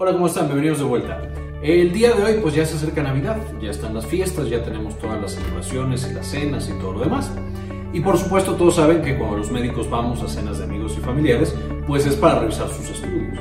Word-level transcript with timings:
Hola, 0.00 0.12
¿cómo 0.12 0.28
están? 0.28 0.46
Bienvenidos 0.46 0.78
de 0.78 0.84
vuelta. 0.84 1.20
El 1.60 1.92
día 1.92 2.12
de 2.12 2.22
hoy 2.22 2.34
pues 2.40 2.54
ya 2.54 2.64
se 2.64 2.76
acerca 2.76 3.02
Navidad, 3.02 3.36
ya 3.60 3.70
están 3.70 3.94
las 3.94 4.06
fiestas, 4.06 4.48
ya 4.48 4.62
tenemos 4.62 4.96
todas 4.96 5.20
las 5.20 5.32
celebraciones 5.32 6.08
y 6.08 6.14
las 6.14 6.28
cenas 6.28 6.68
y 6.68 6.78
todo 6.78 6.92
lo 6.92 7.00
demás. 7.00 7.32
Y 7.92 7.98
por 7.98 8.16
supuesto 8.16 8.54
todos 8.54 8.76
saben 8.76 9.02
que 9.02 9.18
cuando 9.18 9.38
los 9.38 9.50
médicos 9.50 9.90
vamos 9.90 10.22
a 10.22 10.28
cenas 10.28 10.58
de 10.58 10.66
amigos 10.66 10.94
y 10.96 11.00
familiares, 11.00 11.52
pues 11.84 12.06
es 12.06 12.14
para 12.14 12.38
revisar 12.38 12.68
sus 12.68 12.88
estudios. 12.90 13.40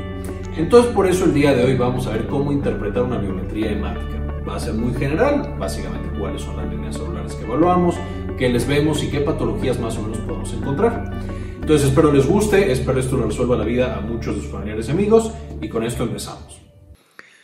Entonces 0.57 0.91
por 0.93 1.05
eso 1.05 1.25
el 1.25 1.35
día 1.35 1.53
de 1.53 1.63
hoy 1.63 1.77
vamos 1.77 2.07
a 2.07 2.13
ver 2.13 2.25
cómo 2.25 2.51
interpretar 2.51 3.03
una 3.03 3.19
biometría 3.19 3.73
hemática. 3.73 4.19
Va 4.49 4.55
a 4.55 4.59
ser 4.59 4.73
muy 4.73 4.95
general, 4.95 5.53
básicamente 5.59 6.09
cuáles 6.17 6.41
son 6.41 6.57
las 6.57 6.67
líneas 6.71 6.95
celulares 6.95 7.35
que 7.35 7.45
evaluamos, 7.45 7.93
qué 8.35 8.49
les 8.49 8.67
vemos 8.67 9.03
y 9.03 9.11
qué 9.11 9.19
patologías 9.19 9.79
más 9.79 9.95
o 9.99 10.01
menos 10.01 10.17
podemos 10.21 10.51
encontrar. 10.53 11.21
Entonces 11.61 11.89
espero 11.89 12.11
les 12.11 12.25
guste, 12.25 12.71
espero 12.71 12.99
esto 12.99 13.17
resuelva 13.17 13.57
la 13.57 13.65
vida 13.65 13.95
a 13.95 14.01
muchos 14.01 14.37
de 14.37 14.41
sus 14.41 14.49
familiares 14.49 14.87
y 14.87 14.91
amigos 14.91 15.31
y 15.61 15.69
con 15.69 15.83
esto 15.83 16.03
empezamos. 16.03 16.61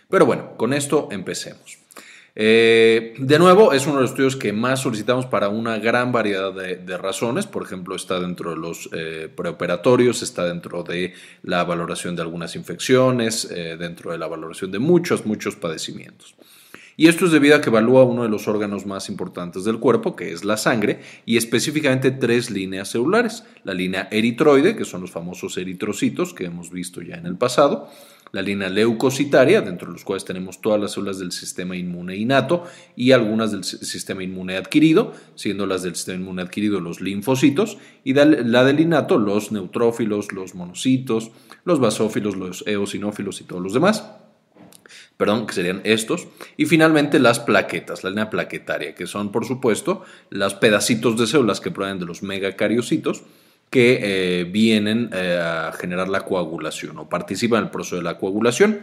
Pero 0.10 0.26
bueno, 0.26 0.56
con 0.58 0.74
esto 0.74 1.08
empecemos. 1.12 1.80
Eh, 2.36 3.14
de 3.20 3.38
nuevo, 3.38 3.74
es 3.74 3.86
uno 3.86 3.98
de 3.98 4.02
los 4.02 4.12
estudios 4.12 4.36
que 4.36 4.54
más 4.54 4.82
solicitamos 4.82 5.28
para 5.28 5.50
una 5.50 5.78
gran 5.78 6.12
variedad 6.12 6.52
de, 6.52 6.98
razones. 6.98 7.46
Por 7.46 7.64
ejemplo, 7.64 7.96
está 7.96 8.20
dentro 8.20 8.52
de 8.52 8.58
los 8.58 8.90
eh, 8.92 9.30
preoperatorios, 9.36 10.24
está 10.24 10.46
dentro 10.46 10.84
de 10.84 11.14
la 11.44 11.64
valoración 11.64 12.16
de 12.16 12.24
algunas 12.24 12.56
infecciones, 12.56 13.50
eh, 13.52 13.78
dentro 13.78 14.12
de 14.12 14.18
la 14.18 14.28
valoración 14.28 14.72
de 14.72 14.80
muchos, 14.80 15.26
muchos 15.26 15.56
padecimientos. 15.56 16.36
Y 16.96 17.08
esto 17.08 17.26
es 17.26 17.32
debido 17.32 17.56
a 17.56 17.62
que 17.62 17.70
evalúa 17.70 18.04
uno 18.04 18.24
de 18.24 18.30
los 18.30 18.48
órganos 18.48 18.86
más 18.86 19.10
importantes 19.10 19.64
del 19.64 19.80
cuerpo, 19.80 20.16
que 20.16 20.32
es 20.32 20.44
la 20.44 20.58
sangre, 20.58 21.02
y 21.26 21.38
específicamente 21.38 22.12
tres 22.12 22.52
líneas 22.52 22.90
celulares. 22.90 23.44
La 23.64 23.74
línea 23.74 24.08
eritroide, 24.12 24.76
que 24.76 24.86
son 24.86 25.02
los 25.02 25.12
famosos 25.12 25.58
eritrocitos 25.58 26.34
que 26.34 26.46
hemos 26.46 26.70
visto 26.70 27.02
ya 27.02 27.16
en 27.16 27.26
el 27.26 27.38
pasado, 27.38 27.90
la 28.32 28.42
línea 28.42 28.70
leucocitaria, 28.70 29.62
dentro 29.62 29.88
de 29.88 29.94
los 29.94 30.04
cuales 30.04 30.26
tenemos 30.26 30.60
todas 30.60 30.82
las 30.82 30.94
células 30.94 31.20
del 31.20 31.32
sistema 31.32 31.76
inmune 31.76 32.16
innato 32.16 32.64
y 32.96 33.12
algunas 33.12 33.52
del 33.52 33.64
sistema 33.64 34.24
inmune 34.24 34.58
adquirido, 34.58 35.14
siendo 35.36 35.68
las 35.68 35.84
del 35.84 35.96
sistema 35.96 36.20
inmune 36.20 36.42
adquirido 36.42 36.80
los 36.80 37.00
linfocitos, 37.00 37.78
y 38.04 38.14
la 38.14 38.64
del 38.64 38.80
innato 38.80 39.20
los 39.20 39.52
neutrófilos, 39.52 40.32
los 40.32 40.56
monocitos, 40.56 41.32
los 41.64 41.80
basófilos, 41.80 42.36
los 42.36 42.64
eosinófilos 42.68 43.40
y 43.42 43.44
todos 43.44 43.62
los 43.62 43.74
demás 43.74 44.04
perdón, 45.18 45.48
que 45.48 45.54
serían 45.54 45.82
estos, 45.84 46.28
y 46.58 46.66
finalmente 46.66 47.20
las 47.20 47.40
plaquetas, 47.40 48.04
la 48.04 48.10
línea 48.10 48.30
plaquetaria, 48.30 48.96
que 48.96 49.08
son 49.08 49.32
por 49.32 49.46
supuesto 49.46 50.04
los 50.30 50.54
pedacitos 50.56 51.18
de 51.18 51.28
células 51.28 51.62
que 51.62 51.72
provienen 51.72 52.00
de 52.00 52.06
los 52.06 52.24
megacariocitos, 52.24 53.24
que 53.70 54.00
eh, 54.04 54.44
vienen 54.44 55.10
eh, 55.14 55.40
a 55.42 55.72
generar 55.74 56.08
la 56.08 56.22
coagulación 56.22 56.98
o 57.00 57.10
participan 57.10 57.60
en 57.60 57.66
el 57.66 57.72
proceso 57.72 57.96
de 57.96 58.04
la 58.04 58.18
coagulación. 58.18 58.82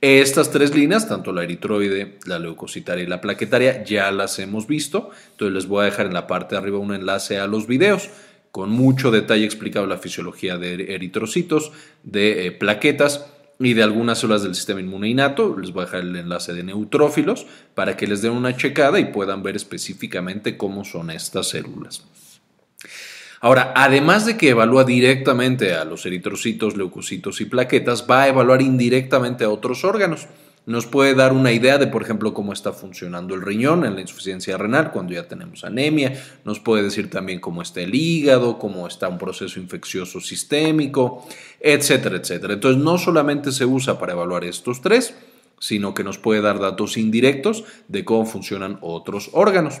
Estas 0.00 0.50
tres 0.50 0.74
líneas, 0.74 1.08
tanto 1.08 1.32
la 1.32 1.44
eritroide, 1.44 2.18
la 2.26 2.38
leucocitaria 2.38 3.04
y 3.04 3.06
la 3.06 3.20
plaquetaria, 3.20 3.84
ya 3.84 4.10
las 4.10 4.38
hemos 4.38 4.66
visto. 4.66 5.10
Entonces 5.30 5.54
les 5.54 5.66
voy 5.66 5.82
a 5.82 5.84
dejar 5.84 6.06
en 6.06 6.14
la 6.14 6.26
parte 6.26 6.54
de 6.54 6.60
arriba 6.60 6.78
un 6.78 6.92
enlace 6.92 7.38
a 7.38 7.46
los 7.46 7.66
videos 7.66 8.10
con 8.54 8.70
mucho 8.70 9.10
detalle 9.10 9.44
explicado 9.44 9.84
la 9.86 9.98
fisiología 9.98 10.58
de 10.58 10.94
eritrocitos, 10.94 11.72
de 12.04 12.46
eh, 12.46 12.52
plaquetas 12.52 13.26
y 13.66 13.74
de 13.74 13.82
algunas 13.82 14.18
células 14.18 14.42
del 14.42 14.54
sistema 14.54 14.80
inmune 14.80 15.08
innato. 15.08 15.58
Les 15.58 15.72
voy 15.72 15.82
a 15.82 15.86
dejar 15.86 16.00
el 16.00 16.16
enlace 16.16 16.52
de 16.52 16.64
neutrófilos 16.64 17.46
para 17.74 17.96
que 17.96 18.06
les 18.06 18.22
den 18.22 18.32
una 18.32 18.56
checada 18.56 18.98
y 19.00 19.06
puedan 19.06 19.42
ver 19.42 19.56
específicamente 19.56 20.56
cómo 20.56 20.84
son 20.84 21.10
estas 21.10 21.48
células. 21.48 22.04
Ahora, 23.40 23.74
además 23.76 24.24
de 24.24 24.38
que 24.38 24.48
evalúa 24.48 24.84
directamente 24.84 25.74
a 25.74 25.84
los 25.84 26.06
eritrocitos, 26.06 26.78
leucocitos 26.78 27.42
y 27.42 27.44
plaquetas, 27.44 28.06
va 28.10 28.22
a 28.22 28.28
evaluar 28.28 28.62
indirectamente 28.62 29.44
a 29.44 29.50
otros 29.50 29.84
órganos. 29.84 30.28
Nos 30.66 30.86
puede 30.86 31.14
dar 31.14 31.34
una 31.34 31.52
idea 31.52 31.76
de, 31.76 31.86
por 31.86 32.02
ejemplo, 32.02 32.32
cómo 32.32 32.54
está 32.54 32.72
funcionando 32.72 33.34
el 33.34 33.42
riñón 33.42 33.84
en 33.84 33.96
la 33.96 34.00
insuficiencia 34.00 34.56
renal 34.56 34.92
cuando 34.92 35.12
ya 35.12 35.28
tenemos 35.28 35.62
anemia. 35.62 36.18
Nos 36.46 36.58
puede 36.58 36.84
decir 36.84 37.10
también 37.10 37.38
cómo 37.38 37.60
está 37.60 37.82
el 37.82 37.94
hígado, 37.94 38.58
cómo 38.58 38.86
está 38.86 39.08
un 39.08 39.18
proceso 39.18 39.60
infeccioso 39.60 40.22
sistémico, 40.22 41.28
etcétera, 41.64 42.16
etcétera. 42.16 42.52
Entonces, 42.54 42.82
no 42.82 42.98
solamente 42.98 43.50
se 43.50 43.64
usa 43.64 43.98
para 43.98 44.12
evaluar 44.12 44.44
estos 44.44 44.82
tres, 44.82 45.14
sino 45.58 45.94
que 45.94 46.04
nos 46.04 46.18
puede 46.18 46.42
dar 46.42 46.58
datos 46.58 46.98
indirectos 46.98 47.64
de 47.88 48.04
cómo 48.04 48.26
funcionan 48.26 48.76
otros 48.82 49.30
órganos. 49.32 49.80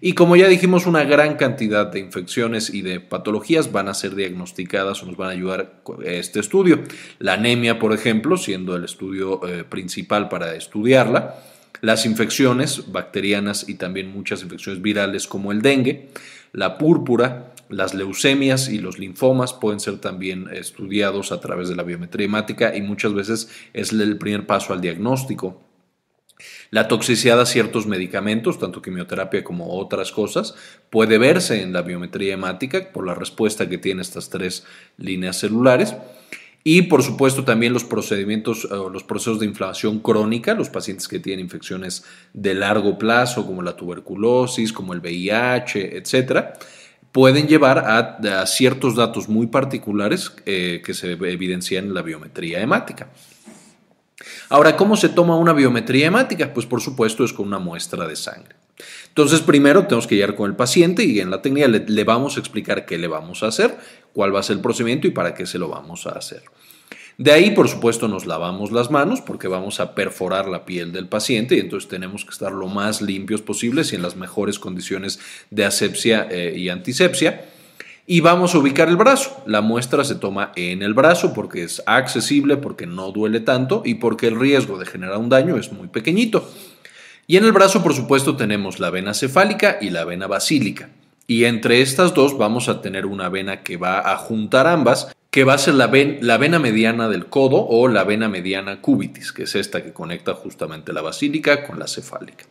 Y 0.00 0.12
como 0.12 0.36
ya 0.36 0.46
dijimos, 0.46 0.86
una 0.86 1.02
gran 1.02 1.34
cantidad 1.34 1.88
de 1.88 1.98
infecciones 1.98 2.72
y 2.72 2.82
de 2.82 3.00
patologías 3.00 3.72
van 3.72 3.88
a 3.88 3.94
ser 3.94 4.14
diagnosticadas 4.14 5.02
o 5.02 5.06
nos 5.06 5.16
van 5.16 5.30
a 5.30 5.32
ayudar 5.32 5.82
este 6.04 6.38
estudio. 6.38 6.84
La 7.18 7.32
anemia, 7.32 7.80
por 7.80 7.92
ejemplo, 7.92 8.36
siendo 8.36 8.76
el 8.76 8.84
estudio 8.84 9.44
eh, 9.44 9.64
principal 9.64 10.28
para 10.28 10.54
estudiarla, 10.54 11.34
las 11.80 12.06
infecciones 12.06 12.92
bacterianas 12.92 13.68
y 13.68 13.74
también 13.74 14.12
muchas 14.12 14.42
infecciones 14.44 14.80
virales 14.82 15.26
como 15.26 15.50
el 15.50 15.62
dengue, 15.62 16.10
la 16.52 16.78
púrpura, 16.78 17.53
las 17.76 17.94
leucemias 17.94 18.68
y 18.68 18.78
los 18.78 18.98
linfomas 18.98 19.52
pueden 19.52 19.80
ser 19.80 19.98
también 19.98 20.48
estudiados 20.52 21.32
a 21.32 21.40
través 21.40 21.68
de 21.68 21.76
la 21.76 21.82
biometría 21.82 22.26
hemática 22.26 22.76
y 22.76 22.82
muchas 22.82 23.12
veces 23.14 23.48
es 23.72 23.92
el 23.92 24.18
primer 24.18 24.46
paso 24.46 24.72
al 24.72 24.80
diagnóstico. 24.80 25.60
La 26.70 26.88
toxicidad 26.88 27.40
a 27.40 27.46
ciertos 27.46 27.86
medicamentos, 27.86 28.58
tanto 28.58 28.82
quimioterapia 28.82 29.44
como 29.44 29.78
otras 29.78 30.10
cosas, 30.10 30.54
puede 30.90 31.18
verse 31.18 31.62
en 31.62 31.72
la 31.72 31.82
biometría 31.82 32.34
hemática 32.34 32.92
por 32.92 33.06
la 33.06 33.14
respuesta 33.14 33.68
que 33.68 33.78
tiene 33.78 34.02
estas 34.02 34.30
tres 34.30 34.64
líneas 34.96 35.38
celulares. 35.38 35.94
Y 36.64 36.82
por 36.82 37.02
supuesto 37.02 37.44
también 37.44 37.74
los 37.74 37.84
procedimientos 37.84 38.64
los 38.70 39.04
procesos 39.04 39.38
de 39.38 39.46
inflamación 39.46 40.00
crónica, 40.00 40.54
los 40.54 40.70
pacientes 40.70 41.08
que 41.08 41.20
tienen 41.20 41.44
infecciones 41.44 42.04
de 42.32 42.54
largo 42.54 42.98
plazo 42.98 43.46
como 43.46 43.62
la 43.62 43.76
tuberculosis, 43.76 44.72
como 44.72 44.94
el 44.94 45.00
VIH, 45.00 45.98
etcétera 45.98 46.54
pueden 47.14 47.46
llevar 47.46 47.78
a, 47.78 48.44
ciertos 48.44 48.96
datos 48.96 49.28
muy 49.28 49.46
particulares 49.46 50.32
eh, 50.46 50.82
que 50.84 50.94
se 50.94 51.12
evidencian 51.12 51.84
en 51.84 51.94
la 51.94 52.02
biometría 52.02 52.60
hemática. 52.60 53.08
Ahora, 54.48 54.76
¿cómo 54.76 54.96
se 54.96 55.08
toma 55.08 55.36
una 55.36 55.52
biometría 55.52 56.08
hemática? 56.08 56.52
Pues 56.52 56.66
por 56.66 56.80
supuesto 56.80 57.24
es 57.24 57.32
con 57.32 57.46
una 57.46 57.60
muestra 57.60 58.08
de 58.08 58.16
sangre. 58.16 58.56
Entonces, 59.06 59.42
primero 59.42 59.84
tenemos 59.84 60.08
que 60.08 60.16
llegar 60.16 60.34
con 60.34 60.50
el 60.50 60.56
paciente 60.56 61.04
y 61.04 61.20
en 61.20 61.30
la 61.30 61.40
técnica 61.40 61.68
le 61.68 62.02
vamos 62.02 62.36
a 62.36 62.40
explicar 62.40 62.84
qué 62.84 62.98
le 62.98 63.06
vamos 63.06 63.44
a 63.44 63.46
hacer, 63.46 63.78
cuál 64.12 64.34
va 64.34 64.40
a 64.40 64.42
ser 64.42 64.56
el 64.56 64.62
procedimiento 64.62 65.06
y 65.06 65.12
para 65.12 65.34
qué 65.34 65.46
se 65.46 65.60
lo 65.60 65.68
vamos 65.68 66.08
a 66.08 66.18
hacer. 66.18 66.42
De 67.16 67.30
ahí, 67.30 67.52
por 67.52 67.68
supuesto, 67.68 68.08
nos 68.08 68.26
lavamos 68.26 68.72
las 68.72 68.90
manos 68.90 69.20
porque 69.20 69.46
vamos 69.46 69.78
a 69.78 69.94
perforar 69.94 70.48
la 70.48 70.64
piel 70.64 70.90
del 70.92 71.06
paciente 71.06 71.54
y 71.54 71.60
entonces 71.60 71.88
tenemos 71.88 72.24
que 72.24 72.30
estar 72.30 72.50
lo 72.50 72.66
más 72.66 73.02
limpios 73.02 73.40
posibles 73.40 73.92
y 73.92 73.96
en 73.96 74.02
las 74.02 74.16
mejores 74.16 74.58
condiciones 74.58 75.20
de 75.50 75.64
asepsia 75.64 76.26
eh, 76.30 76.54
y 76.56 76.70
antisepsia. 76.70 77.44
Y 78.06 78.20
vamos 78.20 78.54
a 78.54 78.58
ubicar 78.58 78.88
el 78.88 78.96
brazo. 78.96 79.42
La 79.46 79.60
muestra 79.60 80.04
se 80.04 80.16
toma 80.16 80.52
en 80.56 80.82
el 80.82 80.92
brazo 80.92 81.32
porque 81.32 81.62
es 81.62 81.82
accesible, 81.86 82.56
porque 82.56 82.86
no 82.86 83.12
duele 83.12 83.40
tanto 83.40 83.82
y 83.84 83.94
porque 83.94 84.26
el 84.26 84.38
riesgo 84.38 84.76
de 84.78 84.84
generar 84.84 85.16
un 85.16 85.28
daño 85.28 85.56
es 85.56 85.72
muy 85.72 85.88
pequeñito. 85.88 86.50
Y 87.26 87.36
en 87.36 87.44
el 87.44 87.52
brazo, 87.52 87.82
por 87.82 87.94
supuesto, 87.94 88.36
tenemos 88.36 88.80
la 88.80 88.90
vena 88.90 89.14
cefálica 89.14 89.78
y 89.80 89.90
la 89.90 90.04
vena 90.04 90.26
basílica. 90.26 90.90
Y 91.26 91.44
entre 91.44 91.80
estas 91.80 92.12
dos 92.12 92.36
vamos 92.36 92.68
a 92.68 92.82
tener 92.82 93.06
una 93.06 93.30
vena 93.30 93.62
que 93.62 93.78
va 93.78 94.12
a 94.12 94.16
juntar 94.18 94.66
ambas 94.66 95.14
que 95.34 95.42
va 95.42 95.54
a 95.54 95.58
ser 95.58 95.74
la, 95.74 95.88
vena 95.88 96.60
mediana 96.60 97.08
del 97.08 97.26
codo 97.26 97.56
o 97.56 97.88
la 97.88 98.04
vena 98.04 98.28
mediana 98.28 98.80
cubitis, 98.80 99.32
que 99.32 99.42
es 99.42 99.56
esta 99.56 99.82
que 99.82 99.92
conecta 99.92 100.32
justamente 100.32 100.92
la 100.92 101.02
basílica 101.02 101.66
con 101.66 101.80
la 101.80 101.88
cefálica. 101.88 102.44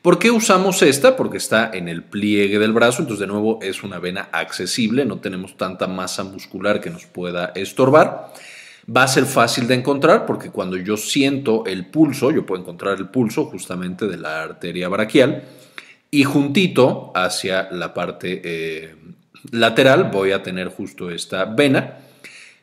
¿Por 0.00 0.20
qué 0.20 0.30
usamos 0.30 0.80
esta? 0.82 1.16
Porque 1.16 1.38
está 1.38 1.72
en 1.74 1.88
el 1.88 2.04
pliegue 2.04 2.60
del 2.60 2.72
brazo, 2.72 3.02
entonces 3.02 3.22
de 3.22 3.26
nuevo 3.26 3.58
es 3.60 3.82
una 3.82 3.98
vena 3.98 4.28
accesible, 4.30 5.04
no 5.04 5.18
tenemos 5.18 5.56
tanta 5.56 5.88
masa 5.88 6.22
muscular 6.22 6.80
que 6.80 6.90
nos 6.90 7.04
pueda 7.04 7.46
estorbar. 7.56 8.32
Va 8.88 9.02
a 9.02 9.08
ser 9.08 9.24
fácil 9.24 9.66
de 9.66 9.74
encontrar 9.74 10.24
porque 10.24 10.50
cuando 10.50 10.76
yo 10.76 10.96
siento 10.96 11.64
el 11.66 11.86
pulso, 11.86 12.30
yo 12.30 12.46
puedo 12.46 12.62
encontrar 12.62 12.96
el 12.98 13.08
pulso 13.08 13.46
justamente 13.46 14.06
de 14.06 14.18
la 14.18 14.44
arteria 14.44 14.88
braquial 14.88 15.42
y 16.12 16.22
juntito 16.22 17.10
hacia 17.16 17.72
la 17.72 17.92
parte 17.92 18.40
eh, 18.44 18.94
lateral 19.50 20.12
voy 20.12 20.30
a 20.30 20.44
tener 20.44 20.68
justo 20.68 21.10
esta 21.10 21.44
vena 21.44 22.06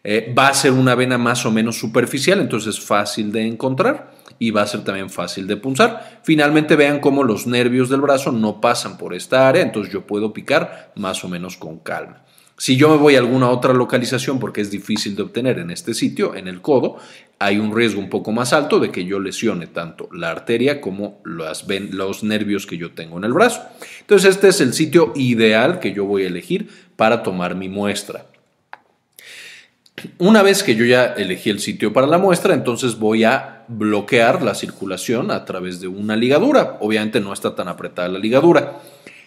eh, 0.10 0.34
va 0.34 0.48
a 0.48 0.54
ser 0.54 0.72
una 0.72 0.96
vena 0.96 1.18
más 1.18 1.46
o 1.46 1.52
menos 1.52 1.78
superficial, 1.78 2.40
entonces 2.40 2.80
fácil 2.80 3.30
de 3.34 3.46
encontrar 3.46 4.14
y 4.40 4.52
va 4.52 4.62
a 4.62 4.68
ser 4.68 4.86
también 4.86 5.10
fácil 5.10 5.48
de 5.48 5.58
punzar. 5.58 6.22
Finalmente 6.24 6.78
vean 6.78 7.02
cómo 7.02 7.26
los 7.26 7.46
nervios 7.46 7.90
del 7.90 8.00
brazo 8.00 8.32
no 8.32 8.62
pasan 8.62 8.98
por 8.98 9.14
esta 9.14 9.50
área, 9.50 9.64
entonces 9.64 9.92
yo 9.92 10.08
puedo 10.08 10.32
picar 10.32 10.94
más 10.96 11.26
o 11.26 11.28
menos 11.28 11.58
con 11.58 11.80
calma. 11.80 12.24
Si 12.58 12.78
yo 12.78 12.88
me 12.88 12.96
voy 12.96 13.18
a 13.18 13.20
alguna 13.20 13.50
otra 13.50 13.74
localización 13.74 14.40
porque 14.40 14.62
es 14.62 14.72
difícil 14.72 15.14
de 15.14 15.24
obtener 15.24 15.60
en 15.60 15.72
este 15.72 15.94
sitio, 15.94 16.36
en 16.36 16.48
el 16.48 16.62
codo, 16.62 16.96
hay 17.38 17.58
un 17.58 17.76
riesgo 17.76 18.00
un 18.00 18.10
poco 18.10 18.32
más 18.32 18.54
alto 18.54 18.80
de 18.80 18.92
que 18.92 19.04
yo 19.04 19.20
lesione 19.20 19.68
tanto 19.68 20.08
la 20.14 20.32
arteria 20.32 20.80
como 20.80 21.20
los 21.26 22.24
nervios 22.24 22.66
que 22.66 22.78
yo 22.78 22.94
tengo 22.94 23.18
en 23.18 23.26
el 23.26 23.34
brazo. 23.34 23.62
Entonces 24.00 24.36
este 24.36 24.48
es 24.48 24.62
el 24.62 24.74
sitio 24.74 25.12
ideal 25.18 25.82
que 25.82 25.92
yo 25.92 26.06
voy 26.06 26.24
a 26.24 26.28
elegir 26.28 26.70
para 26.96 27.24
tomar 27.24 27.56
mi 27.56 27.68
muestra. 27.68 28.24
Una 30.20 30.44
vez 30.44 30.62
que 30.62 30.76
yo 30.76 30.86
ya 30.86 31.06
elegí 31.06 31.50
el 31.50 31.60
sitio 31.60 31.92
para 31.92 32.06
la 32.06 32.20
muestra, 32.20 32.54
entonces 32.54 33.00
voy 33.00 33.24
a 33.24 33.66
bloquear 33.68 34.44
la 34.44 34.54
circulación 34.54 35.32
a 35.32 35.44
través 35.44 35.82
de 35.82 35.88
una 35.88 36.16
ligadura. 36.16 36.78
Obviamente 36.82 37.20
no 37.20 37.34
está 37.34 37.56
tan 37.56 37.68
apretada 37.68 38.08
la 38.08 38.20
ligadura. 38.20 38.80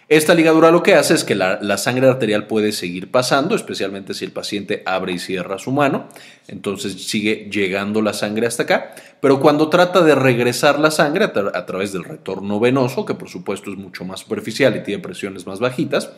Esta 0.08 0.34
ligadura 0.34 0.72
lo 0.72 0.82
que 0.82 0.94
hace 0.94 1.14
es 1.14 1.22
que 1.22 1.36
la, 1.36 1.78
sangre 1.78 2.08
arterial 2.08 2.46
puede 2.46 2.72
seguir 2.72 3.10
pasando, 3.12 3.54
especialmente 3.54 4.12
si 4.14 4.24
el 4.24 4.32
paciente 4.32 4.82
abre 4.84 5.12
y 5.12 5.18
cierra 5.20 5.58
su 5.58 5.70
mano, 5.70 6.08
entonces 6.48 7.06
sigue 7.06 7.48
llegando 7.48 8.02
la 8.02 8.12
sangre 8.12 8.48
hasta 8.48 8.64
acá, 8.64 8.94
pero 9.20 9.38
cuando 9.38 9.68
trata 9.68 10.02
de 10.02 10.16
regresar 10.16 10.80
la 10.80 10.90
sangre 10.90 11.26
a, 11.26 11.32
a 11.56 11.64
través 11.64 11.92
del 11.92 12.02
retorno 12.02 12.58
venoso, 12.58 13.04
que 13.04 13.14
por 13.14 13.28
supuesto 13.28 13.70
es 13.70 13.76
mucho 13.76 14.04
más 14.04 14.20
superficial 14.20 14.74
y 14.74 14.82
tiene 14.82 15.00
presiones 15.00 15.46
más 15.46 15.60
bajitas, 15.60 16.10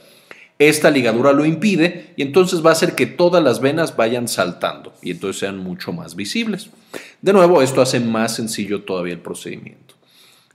esta 0.69 0.91
ligadura 0.91 1.33
lo 1.33 1.45
impide 1.45 2.13
y 2.17 2.23
entonces 2.23 2.65
va 2.65 2.71
a 2.71 2.75
hacer 2.75 2.95
que 2.95 3.07
todas 3.07 3.43
las 3.43 3.61
venas 3.61 3.97
vayan 3.97 4.29
saltando 4.29 4.93
y 5.03 5.11
entonces 5.11 5.41
sean 5.41 5.59
mucho 5.59 5.93
más 5.93 6.17
visibles. 6.17 6.71
De 7.21 7.33
nuevo, 7.33 7.63
esto 7.63 7.81
hace 7.81 8.01
más 8.01 8.35
sencillo 8.35 8.83
todavía 8.83 9.15
el 9.15 9.21
procedimiento. 9.21 9.95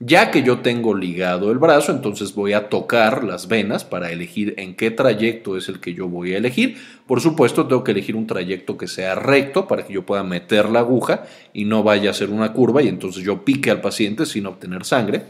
Ya 0.00 0.30
que 0.30 0.44
yo 0.44 0.60
tengo 0.60 0.94
ligado 0.94 1.50
el 1.50 1.58
brazo, 1.58 1.90
entonces 1.90 2.32
voy 2.32 2.52
a 2.52 2.68
tocar 2.68 3.24
las 3.24 3.48
venas 3.48 3.84
para 3.84 4.12
elegir 4.12 4.54
en 4.56 4.76
qué 4.76 4.92
trayecto 4.92 5.56
es 5.56 5.68
el 5.68 5.80
que 5.80 5.92
yo 5.92 6.08
voy 6.08 6.34
a 6.34 6.38
elegir. 6.38 6.76
Por 7.08 7.20
supuesto, 7.20 7.66
tengo 7.66 7.82
que 7.82 7.90
elegir 7.90 8.14
un 8.14 8.28
trayecto 8.28 8.78
que 8.78 8.86
sea 8.86 9.16
recto 9.16 9.66
para 9.66 9.84
que 9.84 9.94
yo 9.94 10.06
pueda 10.06 10.22
meter 10.22 10.68
la 10.68 10.80
aguja 10.80 11.24
y 11.52 11.64
no 11.64 11.82
vaya 11.82 12.10
a 12.10 12.14
ser 12.14 12.30
una 12.30 12.52
curva 12.52 12.80
y 12.80 12.86
entonces 12.86 13.24
yo 13.24 13.44
pique 13.44 13.72
al 13.72 13.80
paciente 13.80 14.24
sin 14.24 14.46
obtener 14.46 14.84
sangre. 14.84 15.24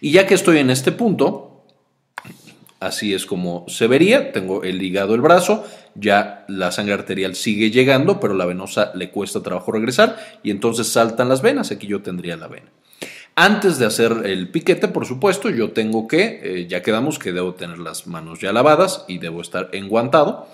Y 0.00 0.12
ya 0.12 0.28
que 0.28 0.34
estoy 0.34 0.58
en 0.58 0.70
este 0.70 0.92
punto, 0.92 1.49
así 2.80 3.14
es 3.14 3.26
como 3.26 3.64
se 3.68 3.86
vería, 3.86 4.32
tengo 4.32 4.62
el 4.64 4.78
ligado 4.78 5.14
el 5.14 5.20
brazo, 5.20 5.64
ya 5.94 6.44
la 6.48 6.72
sangre 6.72 6.94
arterial 6.94 7.34
sigue 7.36 7.70
llegando, 7.70 8.18
pero 8.18 8.34
la 8.34 8.46
venosa 8.46 8.90
le 8.94 9.10
cuesta 9.10 9.42
trabajo 9.42 9.70
regresar 9.70 10.16
y 10.42 10.50
entonces 10.50 10.88
saltan 10.88 11.28
las 11.28 11.42
venas, 11.42 11.70
aquí 11.70 11.86
yo 11.86 12.00
tendría 12.00 12.36
la 12.36 12.48
vena. 12.48 12.70
Antes 13.36 13.78
de 13.78 13.86
hacer 13.86 14.22
el 14.24 14.48
piquete, 14.48 14.88
por 14.88 15.06
supuesto, 15.06 15.50
yo 15.50 15.70
tengo 15.70 16.08
que, 16.08 16.40
eh, 16.42 16.66
ya 16.68 16.82
quedamos 16.82 17.18
que 17.18 17.32
debo 17.32 17.54
tener 17.54 17.78
las 17.78 18.06
manos 18.06 18.40
ya 18.40 18.52
lavadas 18.52 19.04
y 19.08 19.18
debo 19.18 19.40
estar 19.40 19.70
enguantado. 19.72 20.46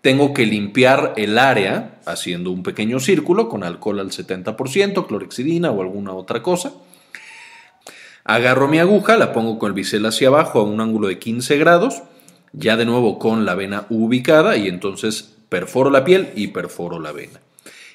Tengo 0.00 0.32
que 0.32 0.46
limpiar 0.46 1.14
el 1.16 1.38
área 1.38 2.00
haciendo 2.06 2.50
un 2.50 2.62
pequeño 2.62 3.00
círculo 3.00 3.48
con 3.48 3.64
alcohol 3.64 4.00
al 4.00 4.10
70%, 4.10 5.06
clorexidina 5.06 5.70
o 5.72 5.82
alguna 5.82 6.12
otra 6.12 6.42
cosa. 6.42 6.72
Agarro 8.24 8.68
mi 8.68 8.78
aguja, 8.78 9.16
la 9.16 9.32
pongo 9.32 9.58
con 9.58 9.68
el 9.68 9.74
bisel 9.74 10.06
hacia 10.06 10.28
abajo 10.28 10.60
a 10.60 10.64
un 10.64 10.80
ángulo 10.80 11.08
de 11.08 11.18
15 11.18 11.58
grados, 11.58 12.02
ya 12.52 12.76
de 12.76 12.84
nuevo 12.84 13.18
con 13.18 13.44
la 13.44 13.54
vena 13.54 13.86
ubicada 13.90 14.56
y 14.56 14.68
entonces 14.68 15.34
perforo 15.48 15.90
la 15.90 16.04
piel 16.04 16.30
y 16.34 16.48
perforo 16.48 17.00
la 17.00 17.12
vena 17.12 17.40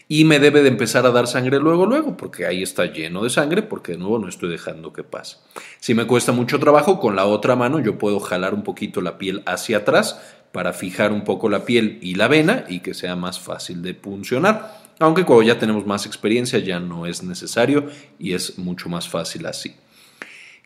y 0.10 0.24
me 0.24 0.40
debe 0.40 0.62
de 0.62 0.70
empezar 0.70 1.06
a 1.06 1.12
dar 1.12 1.28
sangre 1.28 1.60
luego, 1.60 1.86
luego, 1.86 2.16
porque 2.16 2.46
ahí 2.46 2.64
está 2.64 2.86
lleno 2.86 3.24
de 3.24 3.30
sangre, 3.30 3.62
porque 3.62 3.94
de 3.94 3.98
nuevo 3.98 4.20
no 4.20 4.30
estoy 4.30 4.50
dejando 4.50 4.94
que 4.94 5.04
pase. 5.04 5.38
Si 5.80 5.94
me 5.94 6.08
cuesta 6.08 6.32
mucho 6.32 6.60
trabajo, 6.60 7.00
con 7.00 7.16
la 7.16 7.26
otra 7.26 7.56
mano 7.56 7.80
yo 7.80 7.98
puedo 7.98 8.20
jalar 8.20 8.54
un 8.54 8.64
poquito 8.64 9.02
la 9.02 9.18
piel 9.18 9.44
hacia 9.46 9.78
atrás 9.78 10.20
para 10.54 10.72
fijar 10.72 11.12
un 11.12 11.24
poco 11.24 11.50
la 11.50 11.66
piel 11.66 12.00
y 12.02 12.16
la 12.16 12.30
vena 12.30 12.66
y 12.70 12.80
que 12.80 12.94
sea 12.94 13.16
más 13.16 13.40
fácil 13.40 13.82
de 13.82 13.94
puncionar. 13.94 14.88
Aunque 15.00 15.26
cuando 15.26 15.44
ya 15.44 15.60
tenemos 15.60 15.86
más 15.86 16.06
experiencia 16.06 16.58
ya 16.60 16.80
no 16.80 17.06
es 17.06 17.22
necesario 17.22 17.88
y 18.18 18.34
es 18.34 18.58
mucho 18.58 18.90
más 18.90 19.10
fácil 19.10 19.46
así. 19.46 19.76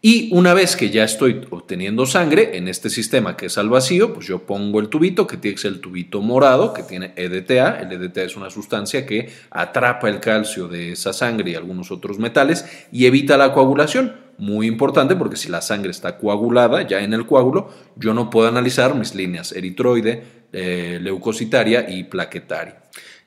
Y 0.04 0.34
una 0.34 0.56
vez 0.56 0.76
que 0.76 0.90
ya 0.90 1.04
estoy 1.04 1.46
obteniendo 1.52 2.08
sangre 2.08 2.58
en 2.58 2.68
este 2.68 2.90
sistema 2.90 3.38
que 3.38 3.46
es 3.46 3.60
al 3.60 3.70
vacío, 3.70 4.16
pues 4.16 4.26
yo 4.26 4.48
pongo 4.48 4.80
el 4.80 4.90
tubito, 4.90 5.28
que 5.28 5.38
tiene 5.38 5.54
que 5.54 5.62
ser 5.62 5.74
el 5.74 5.80
tubito 5.80 6.22
morado, 6.22 6.74
que 6.74 6.82
tiene 6.82 7.14
EDTA. 7.16 7.82
El 7.82 7.92
EDTA 7.92 8.24
es 8.24 8.36
una 8.36 8.50
sustancia 8.50 9.06
que 9.06 9.30
atrapa 9.52 10.10
el 10.10 10.20
calcio 10.20 10.68
de 10.68 10.94
esa 10.94 11.14
sangre 11.14 11.52
y 11.52 11.56
algunos 11.56 11.92
otros 11.92 12.18
metales 12.18 12.66
y 12.92 13.06
evita 13.06 13.38
la 13.38 13.54
coagulación. 13.54 14.16
Muy 14.40 14.66
importante 14.66 15.16
porque 15.16 15.38
si 15.38 15.50
la 15.50 15.62
sangre 15.62 15.92
está 15.92 16.18
coagulada 16.18 16.82
ya 16.82 17.02
en 17.02 17.14
el 17.14 17.28
coágulo, 17.28 17.70
yo 17.96 18.16
no 18.16 18.32
puedo 18.32 18.48
analizar 18.48 18.96
mis 18.96 19.14
líneas 19.14 19.52
eritroide, 19.52 20.24
eh, 20.52 20.98
leucocitaria 21.00 21.88
y 21.88 22.06
plaquetaria 22.06 22.82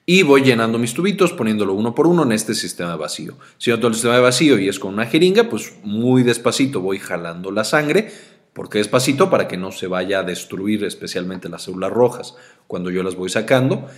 y 0.07 0.23
voy 0.23 0.43
llenando 0.43 0.79
mis 0.79 0.93
tubitos 0.93 1.33
poniéndolo 1.33 1.73
uno 1.73 1.95
por 1.95 2.07
uno 2.07 2.25
en 2.25 2.33
este 2.33 2.55
sistema 2.55 2.97
vacío. 2.97 3.39
Si 3.57 3.71
no 3.71 3.79
todo 3.79 3.89
el 3.89 3.95
sistema 3.95 4.21
vacío 4.21 4.59
y 4.59 4.69
es 4.69 4.79
con 4.79 4.93
una 4.93 5.07
jeringa, 5.07 5.49
pues 5.49 5.73
muy 5.83 6.23
despacito 6.23 6.81
voy 6.81 6.99
jalando 6.99 7.51
la 7.51 7.65
sangre, 7.65 8.13
porque 8.53 8.79
despacito 8.79 9.31
para 9.31 9.49
que 9.49 9.57
no 9.57 9.73
se 9.73 9.87
vaya 9.87 10.21
a 10.21 10.23
destruir 10.23 10.85
especialmente 10.85 11.49
las 11.49 11.63
células 11.63 11.91
rojas 11.91 12.35
cuando 12.67 12.91
yo 12.91 13.03
las 13.03 13.15
voy 13.15 13.31
sacando. 13.31 13.89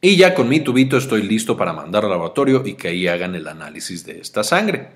Y 0.00 0.16
ya 0.16 0.34
con 0.34 0.48
mi 0.48 0.60
tubito 0.60 0.96
estoy 0.96 1.22
listo 1.22 1.58
para 1.58 1.74
mandar 1.74 2.04
al 2.04 2.10
laboratorio 2.10 2.62
y 2.64 2.74
que 2.74 2.88
ahí 2.88 3.06
hagan 3.06 3.34
el 3.34 3.46
análisis 3.46 4.06
de 4.06 4.18
esta 4.18 4.42
sangre. 4.42 4.88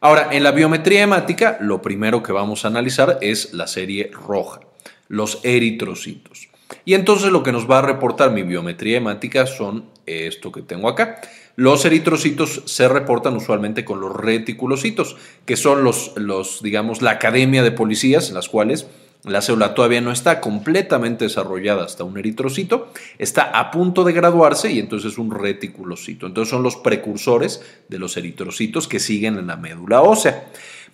Ahora, 0.00 0.28
en 0.30 0.44
la 0.44 0.52
biometría 0.52 1.02
hemática, 1.02 1.56
lo 1.60 1.80
primero 1.80 2.22
que 2.22 2.32
vamos 2.32 2.64
a 2.64 2.68
analizar 2.68 3.18
es 3.22 3.54
la 3.54 3.66
serie 3.66 4.10
roja, 4.12 4.60
los 5.08 5.40
eritrocitos. 5.44 6.47
Y 6.84 6.94
entonces 6.94 7.30
lo 7.30 7.42
que 7.42 7.52
nos 7.52 7.70
va 7.70 7.78
a 7.78 7.82
reportar 7.82 8.30
mi 8.30 8.42
biometría 8.42 8.98
hemática 8.98 9.46
son 9.46 9.84
esto 10.06 10.52
que 10.52 10.62
tengo 10.62 10.88
acá. 10.88 11.20
Los 11.56 11.84
eritrocitos 11.84 12.62
se 12.66 12.88
reportan 12.88 13.36
usualmente 13.36 13.84
con 13.84 14.00
los 14.00 14.14
reticulocitos, 14.14 15.16
que 15.44 15.56
son 15.56 15.82
los, 15.82 16.12
los, 16.16 16.62
digamos, 16.62 17.02
la 17.02 17.12
academia 17.12 17.62
de 17.62 17.72
policías 17.72 18.28
en 18.28 18.34
las 18.34 18.48
cuales 18.48 18.86
la 19.24 19.42
célula 19.42 19.74
todavía 19.74 20.00
no 20.00 20.12
está 20.12 20.40
completamente 20.40 21.24
desarrollada 21.24 21.84
hasta 21.84 22.04
un 22.04 22.16
eritrocito, 22.18 22.92
está 23.18 23.42
a 23.58 23.70
punto 23.70 24.04
de 24.04 24.12
graduarse 24.12 24.70
y 24.70 24.78
entonces 24.78 25.12
es 25.12 25.18
un 25.18 25.32
reticulocito. 25.32 26.26
Entonces 26.26 26.50
son 26.50 26.62
los 26.62 26.76
precursores 26.76 27.60
de 27.88 27.98
los 27.98 28.16
eritrocitos 28.16 28.86
que 28.86 29.00
siguen 29.00 29.36
en 29.36 29.48
la 29.48 29.56
médula 29.56 30.02
ósea. 30.02 30.46